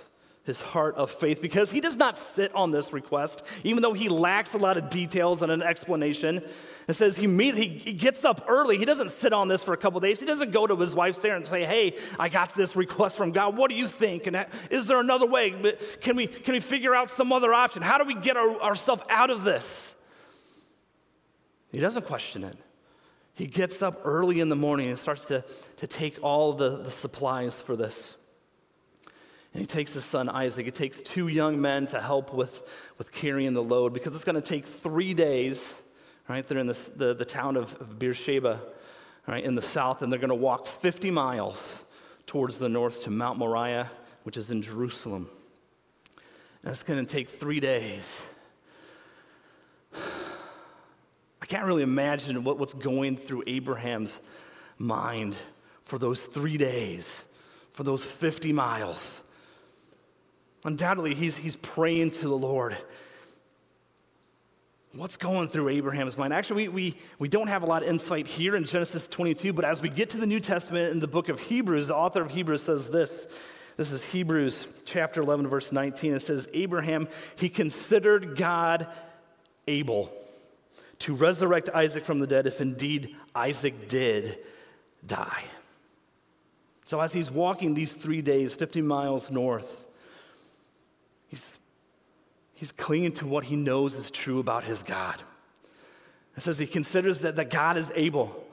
[0.44, 4.10] his heart of faith, because he does not sit on this request, even though he
[4.10, 6.42] lacks a lot of details and an explanation.
[6.88, 8.78] It says he, meet, he, he gets up early.
[8.78, 10.20] He doesn't sit on this for a couple days.
[10.20, 13.32] He doesn't go to his wife Sarah and say, "Hey, I got this request from
[13.32, 13.58] God.
[13.58, 14.28] What do you think?
[14.28, 15.76] And is there another way?
[16.02, 17.82] Can we can we figure out some other option?
[17.82, 19.92] How do we get our, ourselves out of this?"
[21.72, 22.58] He doesn't question it.
[23.36, 25.44] He gets up early in the morning and starts to,
[25.78, 28.16] to take all the, the supplies for this.
[29.54, 30.66] And he takes his son Isaac.
[30.66, 32.64] He takes two young men to help with,
[32.98, 35.66] with carrying the load because it's going to take three days,
[36.30, 36.48] right?
[36.48, 38.62] They're in this, the, the town of, of Beersheba,
[39.28, 41.66] right, in the south, and they're going to walk 50 miles
[42.26, 43.92] towards the north to Mount Moriah,
[44.24, 45.30] which is in Jerusalem.
[46.64, 48.22] And it's going to take three days.
[51.46, 54.12] I can't really imagine what, what's going through Abraham's
[54.80, 55.36] mind
[55.84, 57.14] for those three days,
[57.74, 59.16] for those 50 miles.
[60.64, 62.76] Undoubtedly, he's, he's praying to the Lord.
[64.94, 66.34] What's going through Abraham's mind?
[66.34, 69.66] Actually, we, we, we don't have a lot of insight here in Genesis 22, but
[69.66, 72.32] as we get to the New Testament in the book of Hebrews, the author of
[72.32, 73.28] Hebrews says this.
[73.78, 76.16] This is Hebrews chapter 11, verse 19.
[76.16, 78.88] It says, Abraham, he considered God
[79.68, 80.12] able
[81.06, 84.40] to resurrect Isaac from the dead if indeed Isaac did
[85.06, 85.44] die.
[86.86, 89.86] So, as he's walking these three days, 50 miles north,
[91.28, 91.60] he's,
[92.56, 95.22] he's clinging to what he knows is true about his God.
[96.36, 98.44] It says he considers that, that God is able,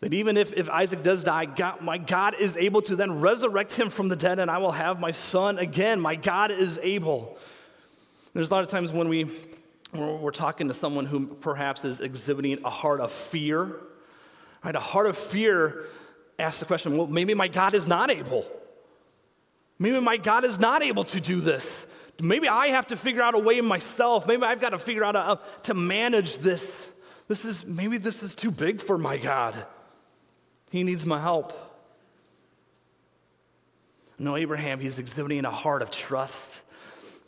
[0.00, 3.74] that even if, if Isaac does die, God, my God is able to then resurrect
[3.74, 6.00] him from the dead, and I will have my son again.
[6.00, 7.36] My God is able.
[8.32, 9.28] There's a lot of times when we
[9.94, 13.76] we're talking to someone who perhaps is exhibiting a heart of fear,
[14.64, 14.74] right?
[14.74, 15.84] A heart of fear
[16.38, 18.46] asks the question, well, maybe my God is not able.
[19.78, 21.86] Maybe my God is not able to do this.
[22.20, 24.26] Maybe I have to figure out a way myself.
[24.26, 26.86] Maybe I've got to figure out a, to manage this.
[27.26, 29.66] This is maybe this is too big for my God.
[30.70, 31.60] He needs my help.
[34.18, 36.54] No, Abraham, he's exhibiting a heart of trust,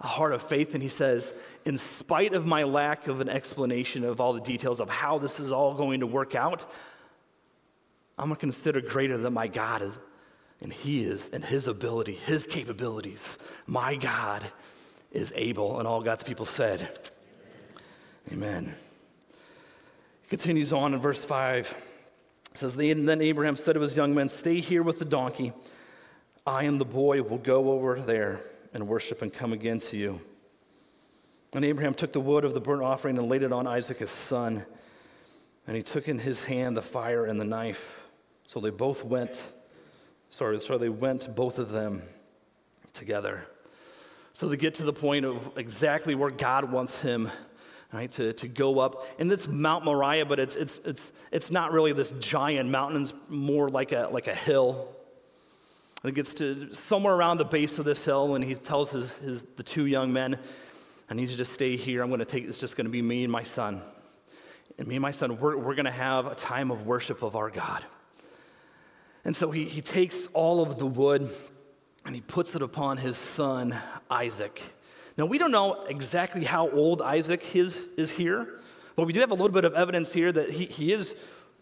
[0.00, 1.32] a heart of faith, and he says,
[1.66, 5.40] in spite of my lack of an explanation of all the details of how this
[5.40, 6.64] is all going to work out,
[8.16, 9.92] I'm going to consider greater than my God is,
[10.60, 13.36] and He is, and His ability, His capabilities.
[13.66, 14.44] My God
[15.10, 16.88] is able, and all God's people said,
[18.32, 18.72] Amen.
[20.22, 21.92] He continues on in verse 5.
[22.52, 25.52] It says, Then Abraham said to his young men, Stay here with the donkey.
[26.46, 28.38] I and the boy will go over there
[28.72, 30.20] and worship and come again to you.
[31.56, 34.10] And Abraham took the wood of the burnt offering and laid it on Isaac his
[34.10, 34.66] son.
[35.66, 38.02] And he took in his hand the fire and the knife.
[38.44, 39.42] So they both went,
[40.28, 42.02] sorry, so they went, both of them,
[42.92, 43.46] together.
[44.34, 47.30] So they get to the point of exactly where God wants him
[47.90, 49.06] right, to, to go up.
[49.18, 53.04] And it's Mount Moriah, but it's, it's, it's, it's not really this giant mountain.
[53.04, 54.94] It's more like a, like a hill.
[56.02, 59.12] And it gets to somewhere around the base of this hill, and he tells his,
[59.14, 60.38] his, the two young men,
[61.08, 62.02] I need you to stay here.
[62.02, 63.80] I'm going to take, it's just going to be me and my son.
[64.78, 67.36] And me and my son, we're, we're going to have a time of worship of
[67.36, 67.84] our God.
[69.24, 71.30] And so he, he takes all of the wood
[72.04, 73.76] and he puts it upon his son,
[74.10, 74.62] Isaac.
[75.16, 78.60] Now, we don't know exactly how old Isaac is, is here,
[78.96, 81.14] but we do have a little bit of evidence here that he, he is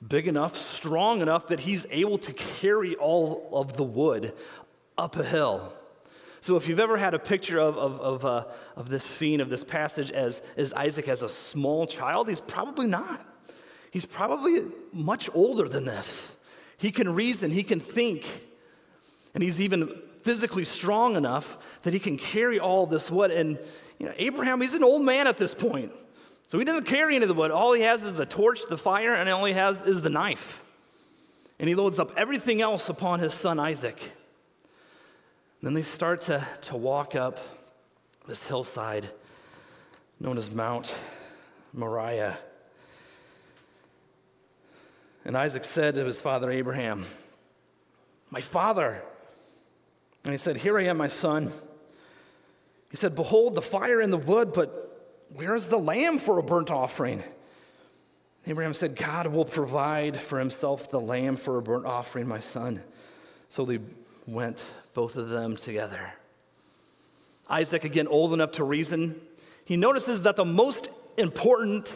[0.07, 4.33] big enough, strong enough that he's able to carry all of the wood
[4.99, 5.73] up a hill.
[6.45, 8.45] So if you've ever had a picture of, of, of, uh,
[8.77, 12.87] of this scene, of this passage as, as Isaac as a small child, he's probably
[12.87, 13.27] not.
[13.91, 16.07] He's probably much older than this.
[16.77, 18.27] He can reason, he can think,
[19.33, 19.89] and he's even
[20.21, 23.31] physically strong enough that he can carry all this wood.
[23.31, 23.59] And
[23.99, 25.93] you know, Abraham, he's an old man at this point.
[26.49, 27.53] So he doesn't carry any of the wood.
[27.53, 30.63] All he has is the torch, the fire, and all he has is the knife.
[31.59, 34.13] And he loads up everything else upon his son Isaac.
[35.65, 37.41] Then they start to, to walk up
[38.27, 39.09] this hillside
[40.21, 40.93] known as Mount
[41.73, 42.37] Moriah.
[45.25, 47.07] And Isaac said to his father Abraham,
[48.31, 49.01] My father.
[50.25, 51.51] And he said, Here I am, my son.
[52.91, 54.81] He said, Behold the fire and the wood, but
[55.35, 57.23] where is the lamb for a burnt offering?
[58.47, 62.83] Abraham said, God will provide for himself the lamb for a burnt offering, my son.
[63.49, 63.79] So they
[64.27, 64.63] went,
[64.95, 66.15] both of them together.
[67.51, 69.21] Isaac, again, old enough to reason,
[69.65, 71.95] he notices that the most important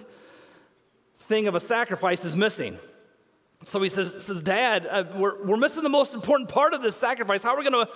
[1.20, 2.78] thing of a sacrifice is missing.
[3.64, 6.96] So he says, says Dad, uh, we're, we're missing the most important part of this
[6.96, 7.42] sacrifice.
[7.42, 7.92] How are we going to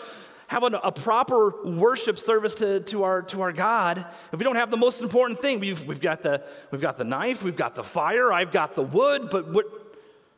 [0.49, 4.57] have a, a, proper worship service to, to, our, to our God if we don't
[4.57, 5.61] have the most important thing?
[5.61, 8.83] We've, we've, got the, we've got the knife, we've got the fire, I've got the
[8.83, 9.65] wood, but we're,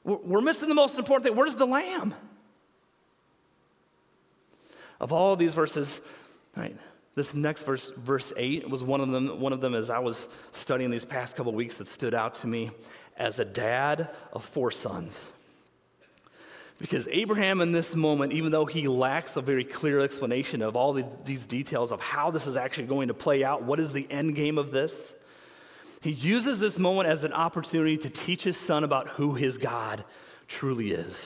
[0.04, 1.36] we're missing the most important thing.
[1.36, 2.14] Where's the lamb?
[5.00, 6.00] Of all these verses,
[6.56, 6.76] right,
[7.14, 10.24] this next verse, verse 8, was one of them, one of them as I was
[10.52, 12.70] studying these past couple weeks that stood out to me
[13.16, 15.16] as a dad of four sons.
[16.78, 20.92] Because Abraham, in this moment, even though he lacks a very clear explanation of all
[20.92, 24.10] the, these details of how this is actually going to play out, what is the
[24.10, 25.14] end game of this,
[26.02, 30.04] he uses this moment as an opportunity to teach his son about who his God
[30.48, 31.16] truly is.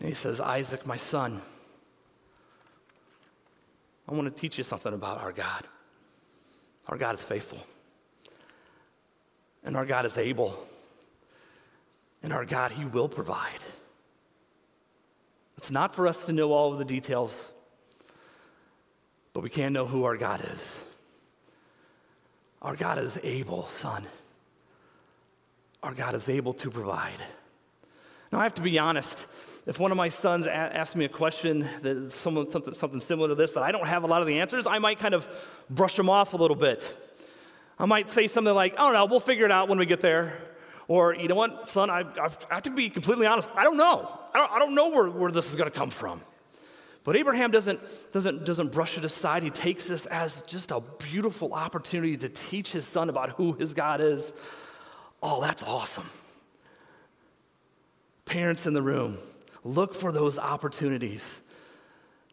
[0.00, 1.40] And he says, Isaac, my son,
[4.08, 5.64] I want to teach you something about our God.
[6.88, 7.58] Our God is faithful.
[9.64, 10.56] And our God is able.
[12.22, 13.64] And our God, He will provide.
[15.56, 17.38] It's not for us to know all of the details,
[19.32, 20.76] but we can know who our God is.
[22.62, 24.04] Our God is able, son.
[25.82, 27.20] Our God is able to provide.
[28.32, 29.24] Now, I have to be honest.
[29.66, 33.28] If one of my sons a- asks me a question that someone, something, something similar
[33.28, 35.26] to this that I don't have a lot of the answers, I might kind of
[35.68, 36.86] brush them off a little bit.
[37.78, 40.00] I might say something like, I don't know, we'll figure it out when we get
[40.00, 40.38] there.
[40.88, 43.50] Or, you know what, son, I, I have to be completely honest.
[43.56, 44.08] I don't know.
[44.32, 46.20] I don't, I don't know where, where this is going to come from.
[47.02, 47.80] But Abraham doesn't,
[48.12, 49.42] doesn't, doesn't brush it aside.
[49.42, 53.74] He takes this as just a beautiful opportunity to teach his son about who his
[53.74, 54.32] God is.
[55.22, 56.08] Oh, that's awesome.
[58.24, 59.18] Parents in the room,
[59.66, 61.24] look for those opportunities.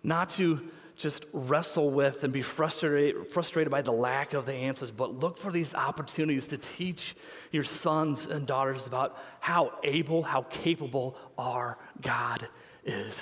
[0.04, 0.62] Not to
[0.96, 5.38] just wrestle with and be frustrated, frustrated by the lack of the answers, but look
[5.38, 7.16] for these opportunities to teach
[7.52, 12.48] your sons and daughters about how able, how capable our God
[12.86, 13.20] is.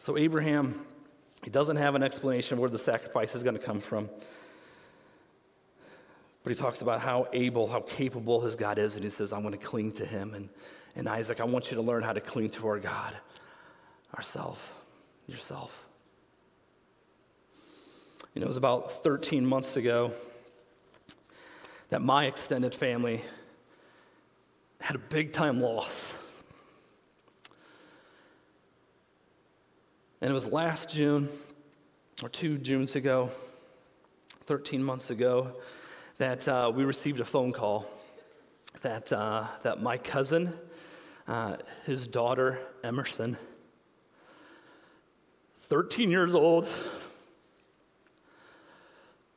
[0.00, 0.84] So, Abraham,
[1.42, 4.10] he doesn't have an explanation where the sacrifice is going to come from.
[6.44, 9.42] But he talks about how able, how capable his God is, and he says, I'm
[9.42, 10.34] going to cling to him.
[10.34, 10.48] And
[10.96, 13.14] and Isaac, I want you to learn how to cling to our God,
[14.16, 14.72] ourself,
[15.26, 15.86] yourself.
[18.34, 20.12] You know, it was about 13 months ago
[21.90, 23.22] that my extended family
[24.80, 26.12] had a big time loss.
[30.20, 31.28] And it was last June,
[32.22, 33.30] or two Junes ago,
[34.46, 35.54] 13 months ago,
[36.18, 37.86] that uh, we received a phone call
[38.82, 40.52] that, uh, that my cousin
[41.26, 41.56] uh,
[41.86, 43.36] his daughter, Emerson,
[45.68, 46.68] 13 years old,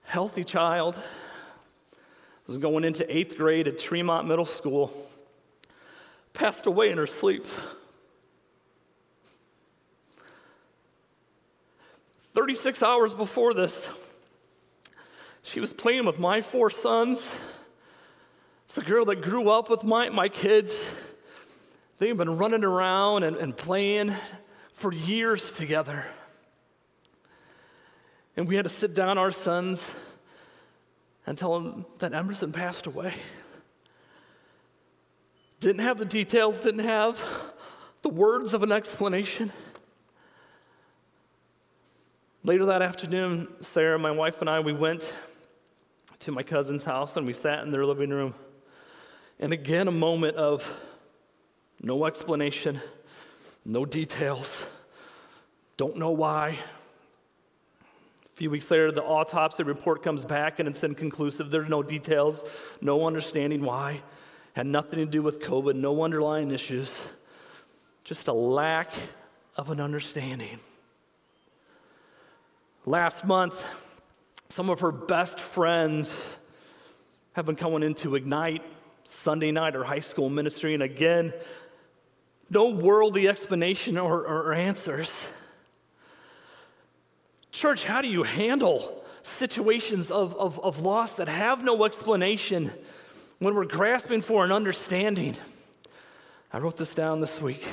[0.03, 0.95] healthy child,
[2.45, 4.91] was going into eighth grade at Tremont Middle School,
[6.34, 7.45] passed away in her sleep.
[12.34, 13.88] Thirty-six hours before this,
[15.51, 17.29] she was playing with my four sons.
[18.65, 20.77] It's the girl that grew up with my, my kids.
[21.99, 24.13] They've been running around and, and playing
[24.73, 26.05] for years together.
[28.35, 29.81] And we had to sit down our sons
[31.25, 33.13] and tell them that Emerson passed away.
[35.61, 37.23] Didn't have the details, didn't have
[38.01, 39.51] the words of an explanation.
[42.43, 45.13] Later that afternoon, Sarah, my wife, and I, we went
[46.28, 48.36] to my cousin's house and we sat in their living room.
[49.39, 50.69] And again, a moment of
[51.82, 52.82] no explanation,
[53.63, 54.61] no details,
[55.78, 56.57] don't know why.
[57.80, 61.49] A few weeks later, the autopsy report comes back and it's inconclusive.
[61.49, 62.43] There's no details,
[62.82, 64.01] no understanding why.
[64.51, 66.93] Had nothing to do with COVID, no underlying issues,
[68.03, 68.91] just a lack
[69.55, 70.59] of an understanding.
[72.86, 73.65] Last month,
[74.49, 76.13] some of her best friends
[77.33, 78.63] have been coming into Ignite
[79.05, 81.33] Sunday night or high school ministry, and again,
[82.49, 85.13] no worldly explanation or, or answers.
[87.51, 92.71] Church, how do you handle situations of, of, of loss that have no explanation
[93.39, 95.35] when we're grasping for an understanding?
[96.51, 97.67] I wrote this down this week.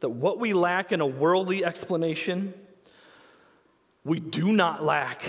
[0.00, 2.54] That what we lack in a worldly explanation,
[4.04, 5.22] we do not lack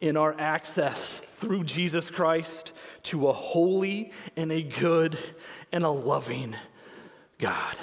[0.00, 2.72] in our access through Jesus Christ
[3.04, 5.18] to a holy and a good
[5.72, 6.54] and a loving
[7.38, 7.76] God.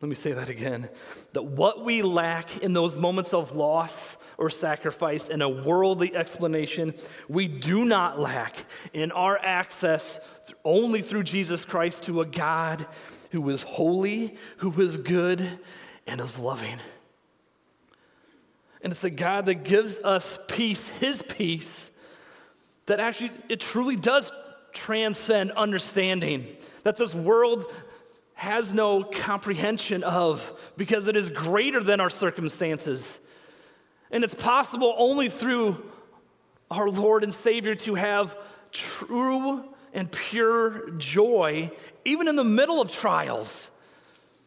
[0.00, 0.88] Let me say that again.
[1.32, 6.94] That what we lack in those moments of loss or sacrifice in a worldly explanation,
[7.28, 10.18] we do not lack in our access
[10.64, 12.86] only through Jesus Christ to a God
[13.30, 15.46] who is holy, who is good,
[16.06, 16.78] and is loving.
[18.82, 21.90] And it's a God that gives us peace, His peace,
[22.86, 24.32] that actually, it truly does
[24.72, 26.46] transcend understanding.
[26.82, 27.66] That this world
[28.34, 33.18] has no comprehension of because it is greater than our circumstances.
[34.10, 35.84] And it's possible only through
[36.70, 38.36] our Lord and Savior to have
[38.72, 41.70] true and pure joy,
[42.04, 43.68] even in the middle of trials.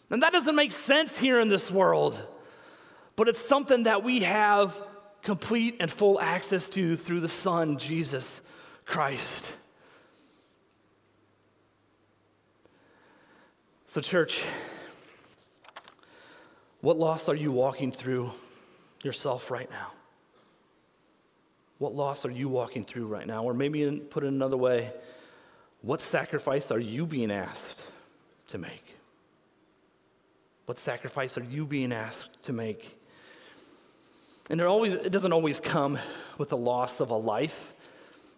[0.09, 2.19] And that doesn't make sense here in this world,
[3.15, 4.79] but it's something that we have
[5.21, 8.41] complete and full access to through the Son, Jesus
[8.85, 9.45] Christ.
[13.87, 14.41] So, church,
[16.81, 18.31] what loss are you walking through
[19.03, 19.91] yourself right now?
[21.77, 23.43] What loss are you walking through right now?
[23.43, 24.91] Or maybe put it another way,
[25.81, 27.79] what sacrifice are you being asked
[28.47, 28.95] to make?
[30.65, 32.97] What sacrifice are you being asked to make?
[34.49, 35.99] And it, always, it doesn't always come
[36.37, 37.73] with the loss of a life.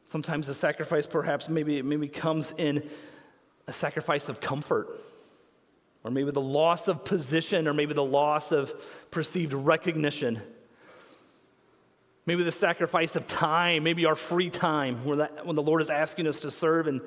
[0.08, 2.88] Sometimes the sacrifice perhaps maybe, maybe comes in
[3.68, 4.89] a sacrifice of comfort
[6.06, 8.72] or maybe the loss of position, or maybe the loss of
[9.10, 10.39] perceived recognition.
[12.28, 15.89] Maybe the sacrifice of time, maybe our free time, when, that, when the Lord is
[15.89, 17.01] asking us to serve, and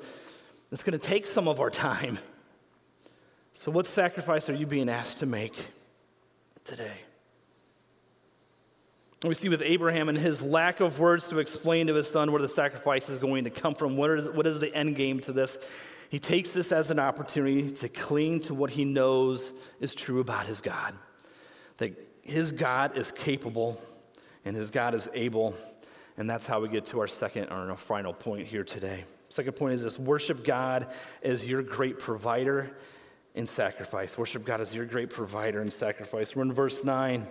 [0.73, 2.19] it's going to take some of our time.
[3.53, 5.55] So, what sacrifice are you being asked to make
[6.65, 6.99] today?
[9.23, 12.41] We see with Abraham and his lack of words to explain to his son where
[12.41, 13.97] the sacrifice is going to come from.
[13.97, 15.57] What is, what is the end game to this?
[16.09, 19.51] He takes this as an opportunity to cling to what he knows
[19.81, 20.95] is true about his God.
[21.77, 23.81] That his God is capable
[24.45, 25.53] and his God is able.
[26.15, 29.03] And that's how we get to our second or our final point here today.
[29.27, 30.87] Second point is this worship God
[31.21, 32.71] as your great provider
[33.35, 34.17] in sacrifice.
[34.17, 36.37] Worship God as your great provider in sacrifice.
[36.37, 37.27] We're in verse 9.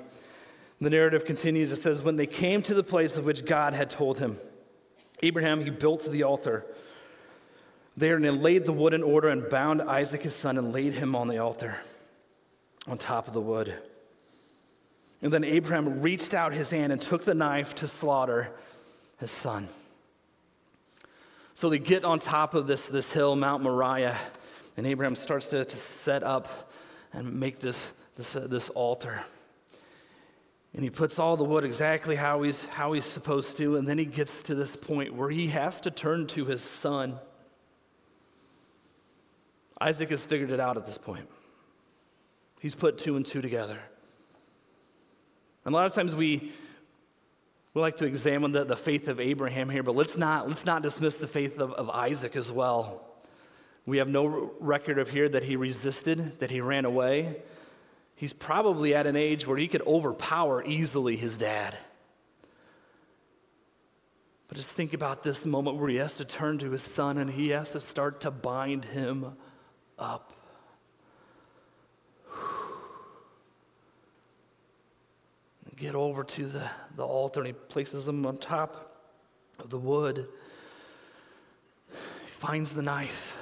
[0.81, 1.73] The narrative continues.
[1.73, 4.39] It says, When they came to the place of which God had told him,
[5.23, 6.65] Abraham, he built the altar
[7.97, 10.95] there and then laid the wood in order and bound Isaac his son and laid
[10.95, 11.77] him on the altar
[12.87, 13.75] on top of the wood.
[15.21, 18.53] And then Abraham reached out his hand and took the knife to slaughter
[19.19, 19.69] his son.
[21.55, 24.17] So they get on top of this, this hill, Mount Moriah,
[24.77, 26.71] and Abraham starts to, to set up
[27.13, 27.77] and make this,
[28.17, 29.25] this, uh, this altar.
[30.75, 33.99] And he puts all the wood exactly how he's, how he's supposed to, and then
[33.99, 37.19] he gets to this point where he has to turn to his son
[39.81, 41.29] Isaac has figured it out at this point.
[42.61, 43.79] He's put two and two together.
[45.65, 46.53] And a lot of times we,
[47.75, 50.83] we like to examine the, the faith of Abraham here, but let's not, let's not
[50.83, 53.05] dismiss the faith of, of Isaac as well.
[53.87, 57.37] We have no record of here that he resisted, that he ran away.
[58.19, 61.79] He's probably at an age where he could overpower easily his dad.
[64.49, 67.31] But just think about this moment where he has to turn to his son and
[67.31, 69.37] he has to start to bind him
[70.01, 70.33] up.
[75.77, 79.01] Get over to the, the altar and he places him on top
[79.61, 80.27] of the wood.
[81.89, 83.37] He finds the knife.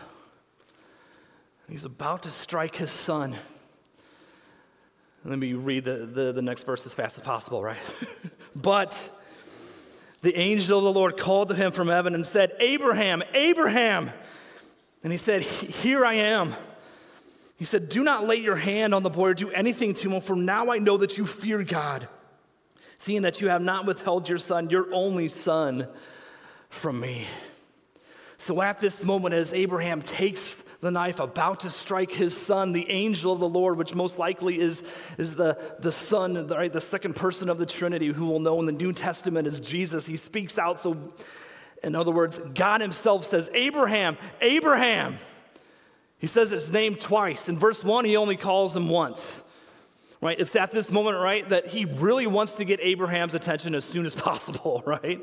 [1.67, 3.37] And he's about to strike his son.
[5.27, 7.79] Let me read the, the, the next verse as fast as possible, right?
[8.55, 8.97] but
[10.23, 14.13] the angel of the Lord called to him from heaven and said, Abraham, Abraham.
[15.03, 16.55] And he said, Here I am.
[17.57, 20.21] He said, Do not lay your hand on the boy or do anything to him,
[20.21, 22.07] for now I know that you fear God,
[22.99, 25.89] seeing that you have not withheld your son, your only son,
[26.69, 27.27] from me.
[28.39, 32.89] So at this moment, as Abraham takes the knife, about to strike his son, the
[32.89, 34.83] angel of the Lord, which most likely is,
[35.19, 38.67] is the, the son, right, the second person of the Trinity, who we'll know in
[38.67, 40.81] the New Testament as Jesus, he speaks out.
[40.81, 40.97] So,
[41.83, 45.19] in other words, God himself says, Abraham, Abraham.
[46.19, 47.49] He says his name twice.
[47.49, 49.25] In verse one, he only calls him once.
[50.23, 50.41] Right?
[50.41, 54.07] It's at this moment, right, that he really wants to get Abraham's attention as soon
[54.07, 55.23] as possible, right?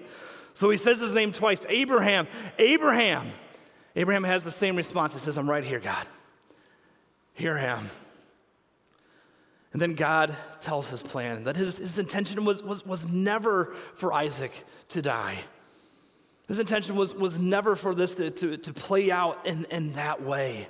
[0.53, 2.27] So he says his name twice Abraham,
[2.59, 3.31] Abraham.
[3.95, 5.13] Abraham has the same response.
[5.13, 6.07] He says, I'm right here, God.
[7.33, 7.89] Here I am.
[9.71, 14.13] And then God tells his plan that his, his intention was, was, was never for
[14.13, 14.51] Isaac
[14.89, 15.37] to die.
[16.47, 20.21] His intention was, was never for this to, to, to play out in, in that
[20.21, 20.67] way.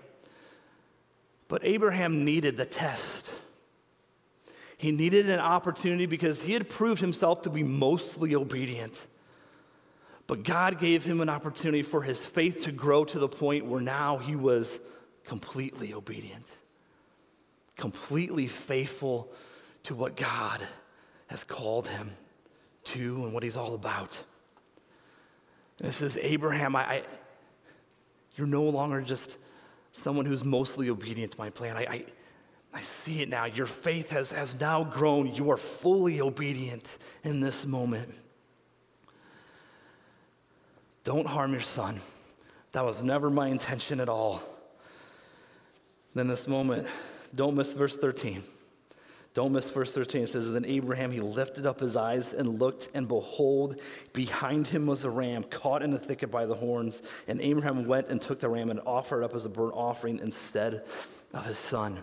[1.50, 3.30] But Abraham needed the test.
[4.78, 9.06] He needed an opportunity because he had proved himself to be mostly obedient.
[10.28, 13.82] But God gave him an opportunity for his faith to grow to the point where
[13.82, 14.80] now he was
[15.26, 16.46] completely obedient,
[17.76, 19.32] completely faithful
[19.84, 20.62] to what God
[21.28, 22.12] has called him
[22.86, 24.18] to and what he's all about.
[25.80, 27.04] And it says, Abraham, I, I
[28.36, 29.38] you're no longer just
[29.92, 31.78] someone who's mostly obedient to my plan.
[31.78, 32.06] I, I,
[32.74, 33.46] I see it now.
[33.46, 35.28] Your faith has, has now grown.
[35.28, 36.90] You are fully obedient
[37.24, 38.14] in this moment.
[41.04, 42.00] Don't harm your son.
[42.72, 44.42] That was never my intention at all.
[46.16, 46.88] Then this moment,
[47.36, 48.44] don't miss verse 13.
[49.34, 50.24] Don't miss verse 13.
[50.24, 53.80] It says, Then Abraham, he lifted up his eyes and looked, and behold,
[54.14, 57.02] behind him was a ram caught in the thicket by the horns.
[57.28, 60.84] And Abraham went and took the ram and offered up as a burnt offering instead
[61.34, 62.00] of his son.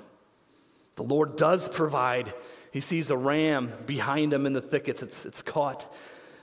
[0.97, 2.35] The Lord does provide.
[2.73, 5.01] He sees a ram behind him in the thickets.
[5.01, 5.93] It's, it's caught.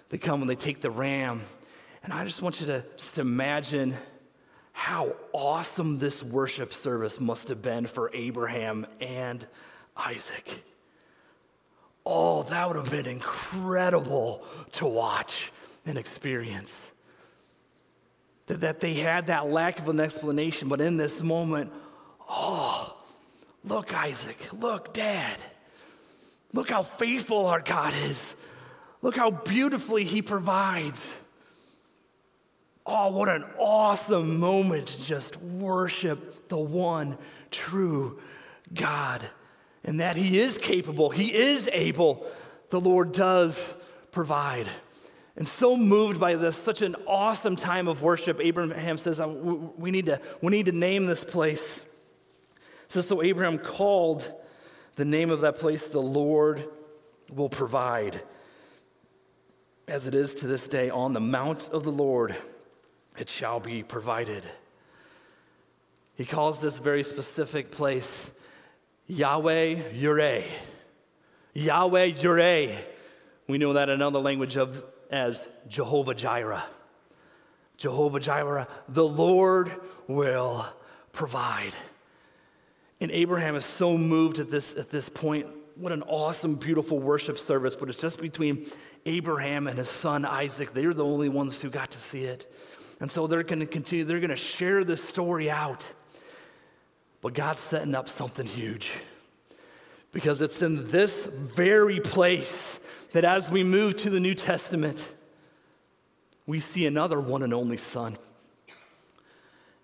[0.10, 1.42] They come and they take the ram
[2.08, 3.94] and I just want you to just imagine
[4.72, 9.46] how awesome this worship service must have been for Abraham and
[9.98, 10.64] Isaac.
[12.06, 14.42] Oh, that would have been incredible
[14.72, 15.52] to watch
[15.86, 16.90] and experience.
[18.46, 21.74] That, that they had that lack of an explanation, but in this moment,
[22.30, 22.96] oh,
[23.66, 25.38] look, Isaac, look, Dad.
[26.54, 28.34] Look how faithful our God is.
[29.02, 31.14] Look how beautifully He provides.
[32.90, 37.18] Oh, what an awesome moment to just worship the one
[37.52, 38.22] true
[38.74, 39.28] God
[39.84, 42.26] and that He is capable, He is able.
[42.70, 43.60] The Lord does
[44.12, 44.70] provide.
[45.36, 49.92] And so moved by this, such an awesome time of worship, Abraham says, um, we
[49.92, 51.80] need to, we need to name this place.
[52.88, 54.30] Says, so Abraham called
[54.96, 56.68] the name of that place, the Lord
[57.30, 58.22] will provide,
[59.88, 62.36] as it is to this day on the mount of the Lord
[63.18, 64.44] it shall be provided.
[66.16, 68.28] He calls this very specific place
[69.08, 70.44] Yahweh Yireh.
[71.54, 72.78] Yahweh Yireh.
[73.48, 76.66] We know that in another language of as Jehovah Jireh.
[77.78, 79.72] Jehovah Jireh, the Lord
[80.08, 80.66] will
[81.12, 81.76] provide.
[83.00, 85.48] And Abraham is so moved at this, at this point.
[85.76, 88.66] What an awesome, beautiful worship service, but it's just between
[89.06, 90.74] Abraham and his son Isaac.
[90.74, 92.52] They're the only ones who got to see it.
[93.00, 95.86] And so they're going to continue, they're going to share this story out.
[97.22, 98.90] But God's setting up something huge.
[100.12, 102.80] Because it's in this very place
[103.12, 105.06] that as we move to the New Testament,
[106.46, 108.18] we see another one and only Son.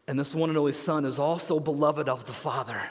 [0.08, 2.82] And this one and only Son is also beloved of the Father.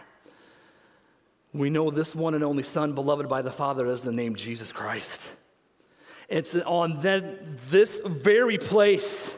[1.53, 4.73] We know this one and only Son, beloved by the Father, is the name Jesus
[4.73, 5.21] Christ.
[6.29, 9.31] It's on then this very place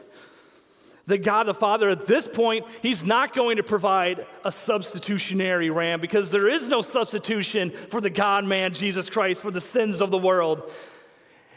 [1.07, 6.01] that God the Father, at this point, He's not going to provide a substitutionary ram
[6.01, 10.11] because there is no substitution for the God man, Jesus Christ, for the sins of
[10.11, 10.71] the world.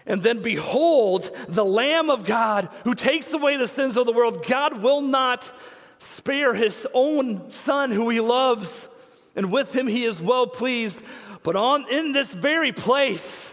[0.06, 4.46] And then behold, the Lamb of God who takes away the sins of the world.
[4.46, 5.50] God will not
[5.98, 8.86] spare His own Son who He loves,
[9.36, 11.02] and with Him He is well pleased.
[11.42, 13.52] But on in this very place,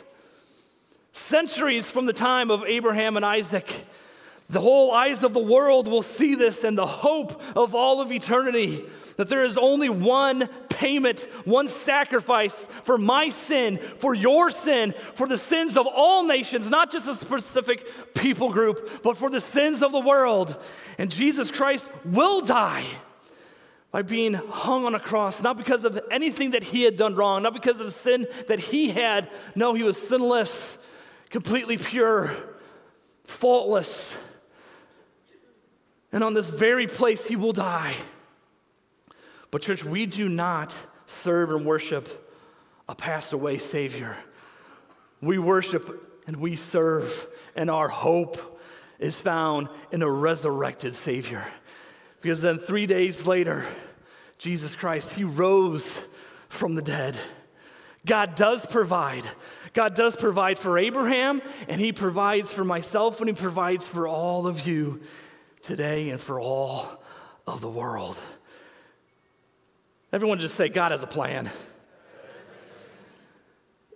[1.13, 3.69] centuries from the time of Abraham and Isaac,
[4.49, 8.11] the whole eyes of the world will see this and the hope of all of
[8.11, 8.85] eternity
[9.17, 15.27] that there is only one payment, one sacrifice for my sin, for your sin, for
[15.27, 19.81] the sins of all nations, not just a specific people group, but for the sins
[19.81, 20.61] of the world.
[20.97, 22.85] And Jesus Christ will die
[23.91, 27.43] by being hung on a cross, not because of anything that he had done wrong,
[27.43, 29.29] not because of sin that he had.
[29.55, 30.77] No, he was sinless,
[31.29, 32.35] completely pure,
[33.23, 34.13] faultless.
[36.15, 37.93] And on this very place, he will die.
[39.51, 40.73] But, church, we do not
[41.07, 42.31] serve and worship
[42.87, 44.15] a passed away Savior.
[45.19, 48.61] We worship and we serve, and our hope
[48.97, 51.43] is found in a resurrected Savior.
[52.21, 53.65] Because then, three days later,
[54.37, 55.99] Jesus Christ, He rose
[56.47, 57.17] from the dead.
[58.05, 59.25] God does provide.
[59.73, 64.47] God does provide for Abraham, and He provides for myself, and He provides for all
[64.47, 65.01] of you
[65.65, 66.87] today and for all
[67.47, 68.17] of the world.
[70.13, 71.49] Everyone just say, God has a plan.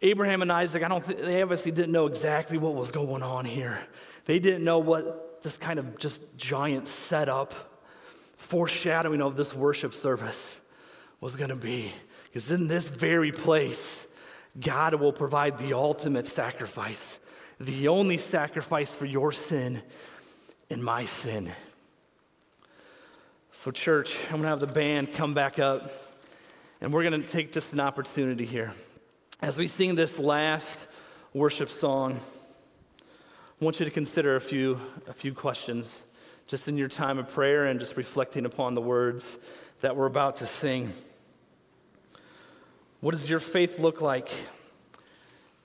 [0.02, 3.46] Abraham and Isaac, I don't think they obviously didn't know exactly what was going on
[3.46, 3.80] here.
[4.26, 7.54] They didn't know what this kind of just giant setup,
[8.38, 10.56] foreshadowing of this worship service
[11.22, 11.94] was going to be.
[12.26, 14.06] Because in this very place,
[14.60, 17.20] God will provide the ultimate sacrifice,
[17.60, 19.82] the only sacrifice for your sin
[20.70, 21.52] and my sin.
[23.52, 25.92] So, church, I'm going to have the band come back up,
[26.80, 28.74] and we're going to take just an opportunity here.
[29.42, 30.88] As we sing this last
[31.34, 32.20] worship song,
[33.02, 35.94] I want you to consider a few, a few questions
[36.48, 39.30] just in your time of prayer and just reflecting upon the words
[39.82, 40.92] that we're about to sing.
[43.02, 44.30] What does your faith look like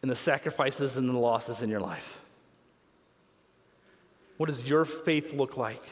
[0.02, 2.20] in the sacrifices and the losses in your life?
[4.36, 5.82] What does your faith look like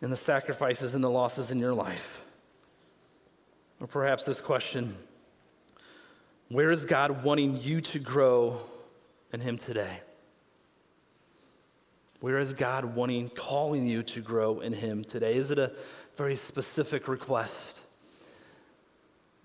[0.00, 2.22] in the sacrifices and the losses in your life?
[3.80, 4.96] Or perhaps this question
[6.48, 8.62] where is God wanting you to grow
[9.32, 10.00] in Him today?
[12.20, 15.34] Where is God wanting, calling you to grow in Him today?
[15.34, 15.72] Is it a
[16.16, 17.78] very specific request?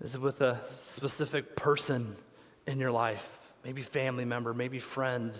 [0.00, 2.16] Is it with a specific person
[2.66, 3.38] in your life?
[3.64, 5.32] Maybe family member, maybe friend,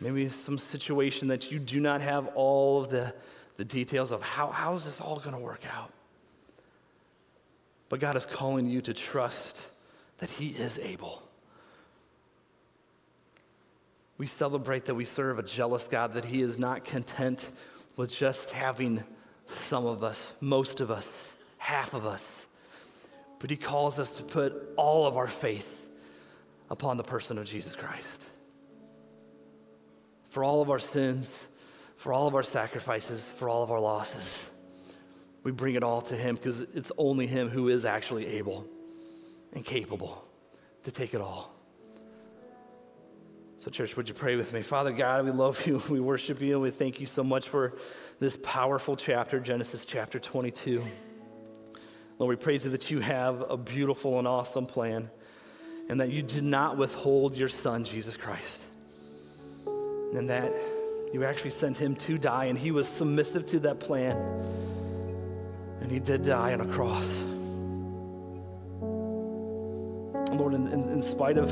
[0.00, 3.14] maybe some situation that you do not have all of the,
[3.56, 5.90] the details of how, how is this all going to work out?
[7.88, 9.58] But God is calling you to trust
[10.18, 11.22] that He is able.
[14.16, 17.44] We celebrate that we serve a jealous God, that He is not content
[17.96, 19.04] with just having
[19.46, 21.28] some of us, most of us,
[21.58, 22.46] half of us,
[23.38, 25.86] but He calls us to put all of our faith
[26.70, 28.23] upon the person of Jesus Christ.
[30.34, 31.30] For all of our sins,
[31.94, 34.44] for all of our sacrifices, for all of our losses,
[35.44, 38.66] we bring it all to Him because it's only Him who is actually able
[39.52, 40.24] and capable
[40.82, 41.54] to take it all.
[43.60, 44.62] So, church, would you pray with me?
[44.62, 45.80] Father God, we love you.
[45.88, 46.54] We worship you.
[46.54, 47.74] And we thank you so much for
[48.18, 50.82] this powerful chapter, Genesis chapter 22.
[52.18, 55.10] Lord, we praise you that you have a beautiful and awesome plan
[55.88, 58.63] and that you did not withhold your son, Jesus Christ.
[60.14, 60.52] And that
[61.12, 64.16] you actually sent him to die, and he was submissive to that plan.
[65.80, 67.06] And he did die on a cross.
[70.30, 71.50] Lord, in, in, in spite of,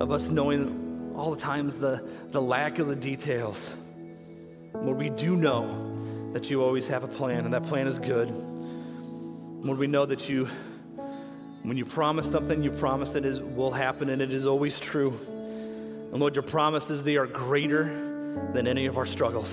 [0.00, 3.70] of us knowing all the times the, the lack of the details,
[4.74, 8.30] Lord, we do know that you always have a plan, and that plan is good.
[8.30, 10.48] Lord, we know that you,
[11.62, 15.18] when you promise something, you promise that it will happen, and it is always true.
[16.10, 17.84] And Lord, your promises, they are greater
[18.52, 19.50] than any of our struggles.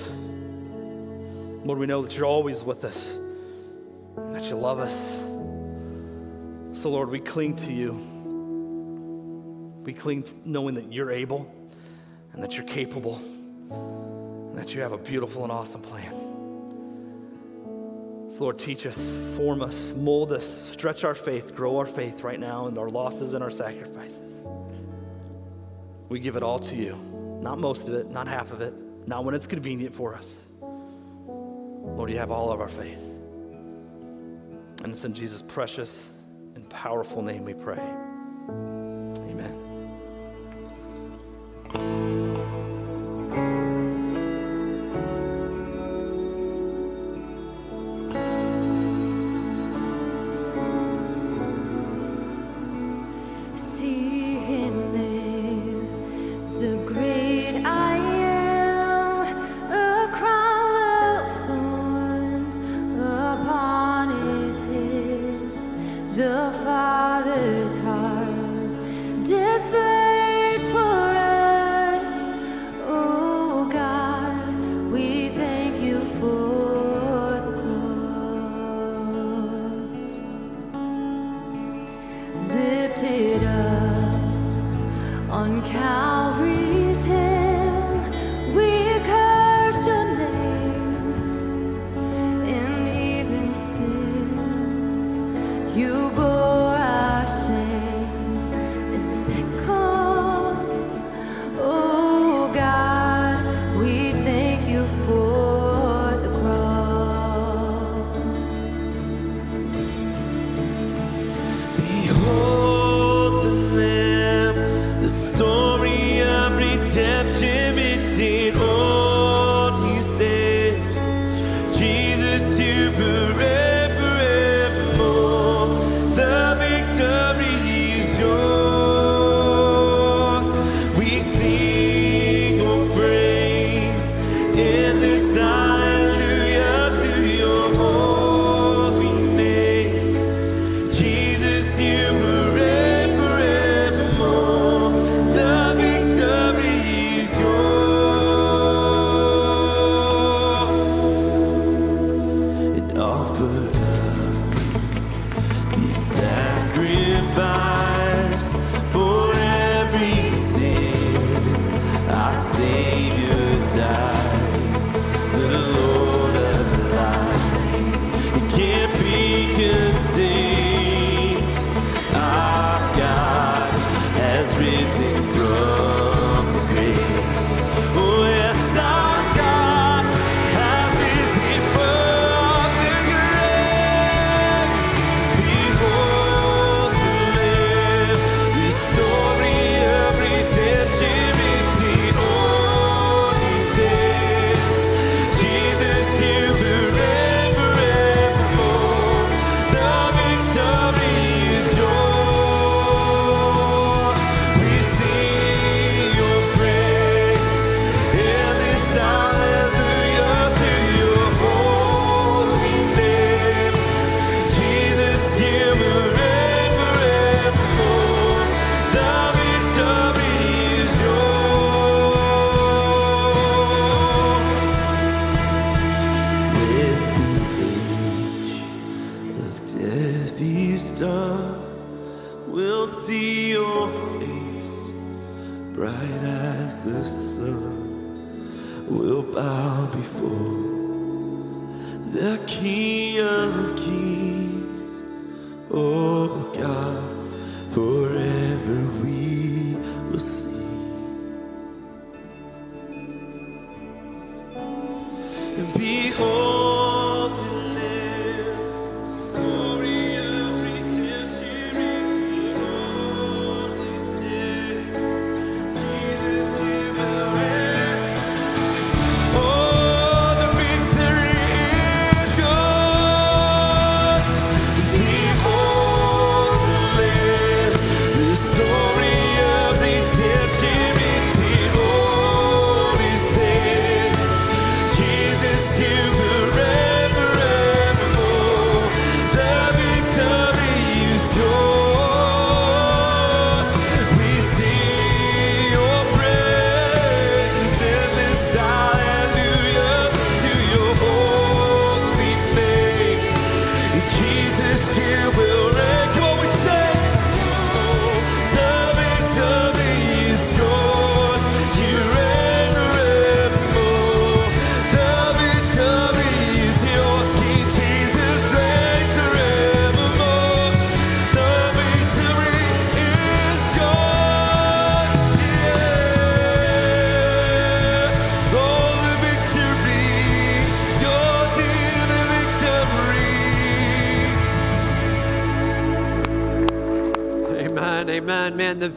[1.66, 2.98] Lord, we know that you're always with us,
[4.32, 4.96] that you love us.
[6.82, 7.94] So, Lord, we cling to you.
[9.84, 11.52] We cling knowing that you're able
[12.34, 13.16] and that you're capable
[13.70, 16.12] and that you have a beautiful and awesome plan.
[18.32, 18.98] So Lord, teach us,
[19.38, 23.34] form us, mold us, stretch our faith, grow our faith right now in our losses
[23.34, 24.34] and our sacrifices.
[26.10, 26.96] We give it all to you.
[27.42, 28.74] Not most of it, not half of it,
[29.08, 30.32] not when it's convenient for us.
[30.62, 33.00] Lord, you have all of our faith.
[34.84, 35.96] And it's in Jesus' precious
[36.56, 37.82] and powerful name we pray.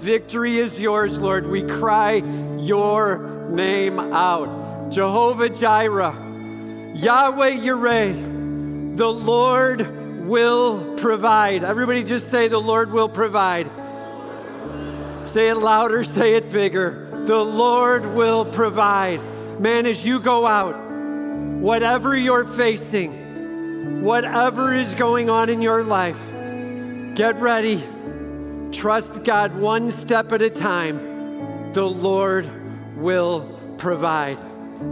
[0.08, 1.46] victory is yours, Lord.
[1.46, 2.22] We cry
[2.58, 3.18] your
[3.50, 4.88] name out.
[4.88, 11.62] Jehovah Jireh, Yahweh Yireh, the Lord will provide.
[11.62, 13.66] Everybody just say, The Lord will provide.
[15.26, 17.24] Say it louder, say it bigger.
[17.26, 19.20] The Lord will provide.
[19.60, 20.74] Man, as you go out,
[21.60, 26.18] whatever you're facing, whatever is going on in your life,
[27.14, 27.82] get ready
[28.72, 31.72] Trust God one step at a time.
[31.72, 32.48] The Lord
[32.96, 34.38] will provide.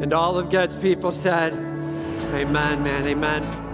[0.00, 1.52] And all of God's people said,
[2.32, 3.65] Amen, man, amen.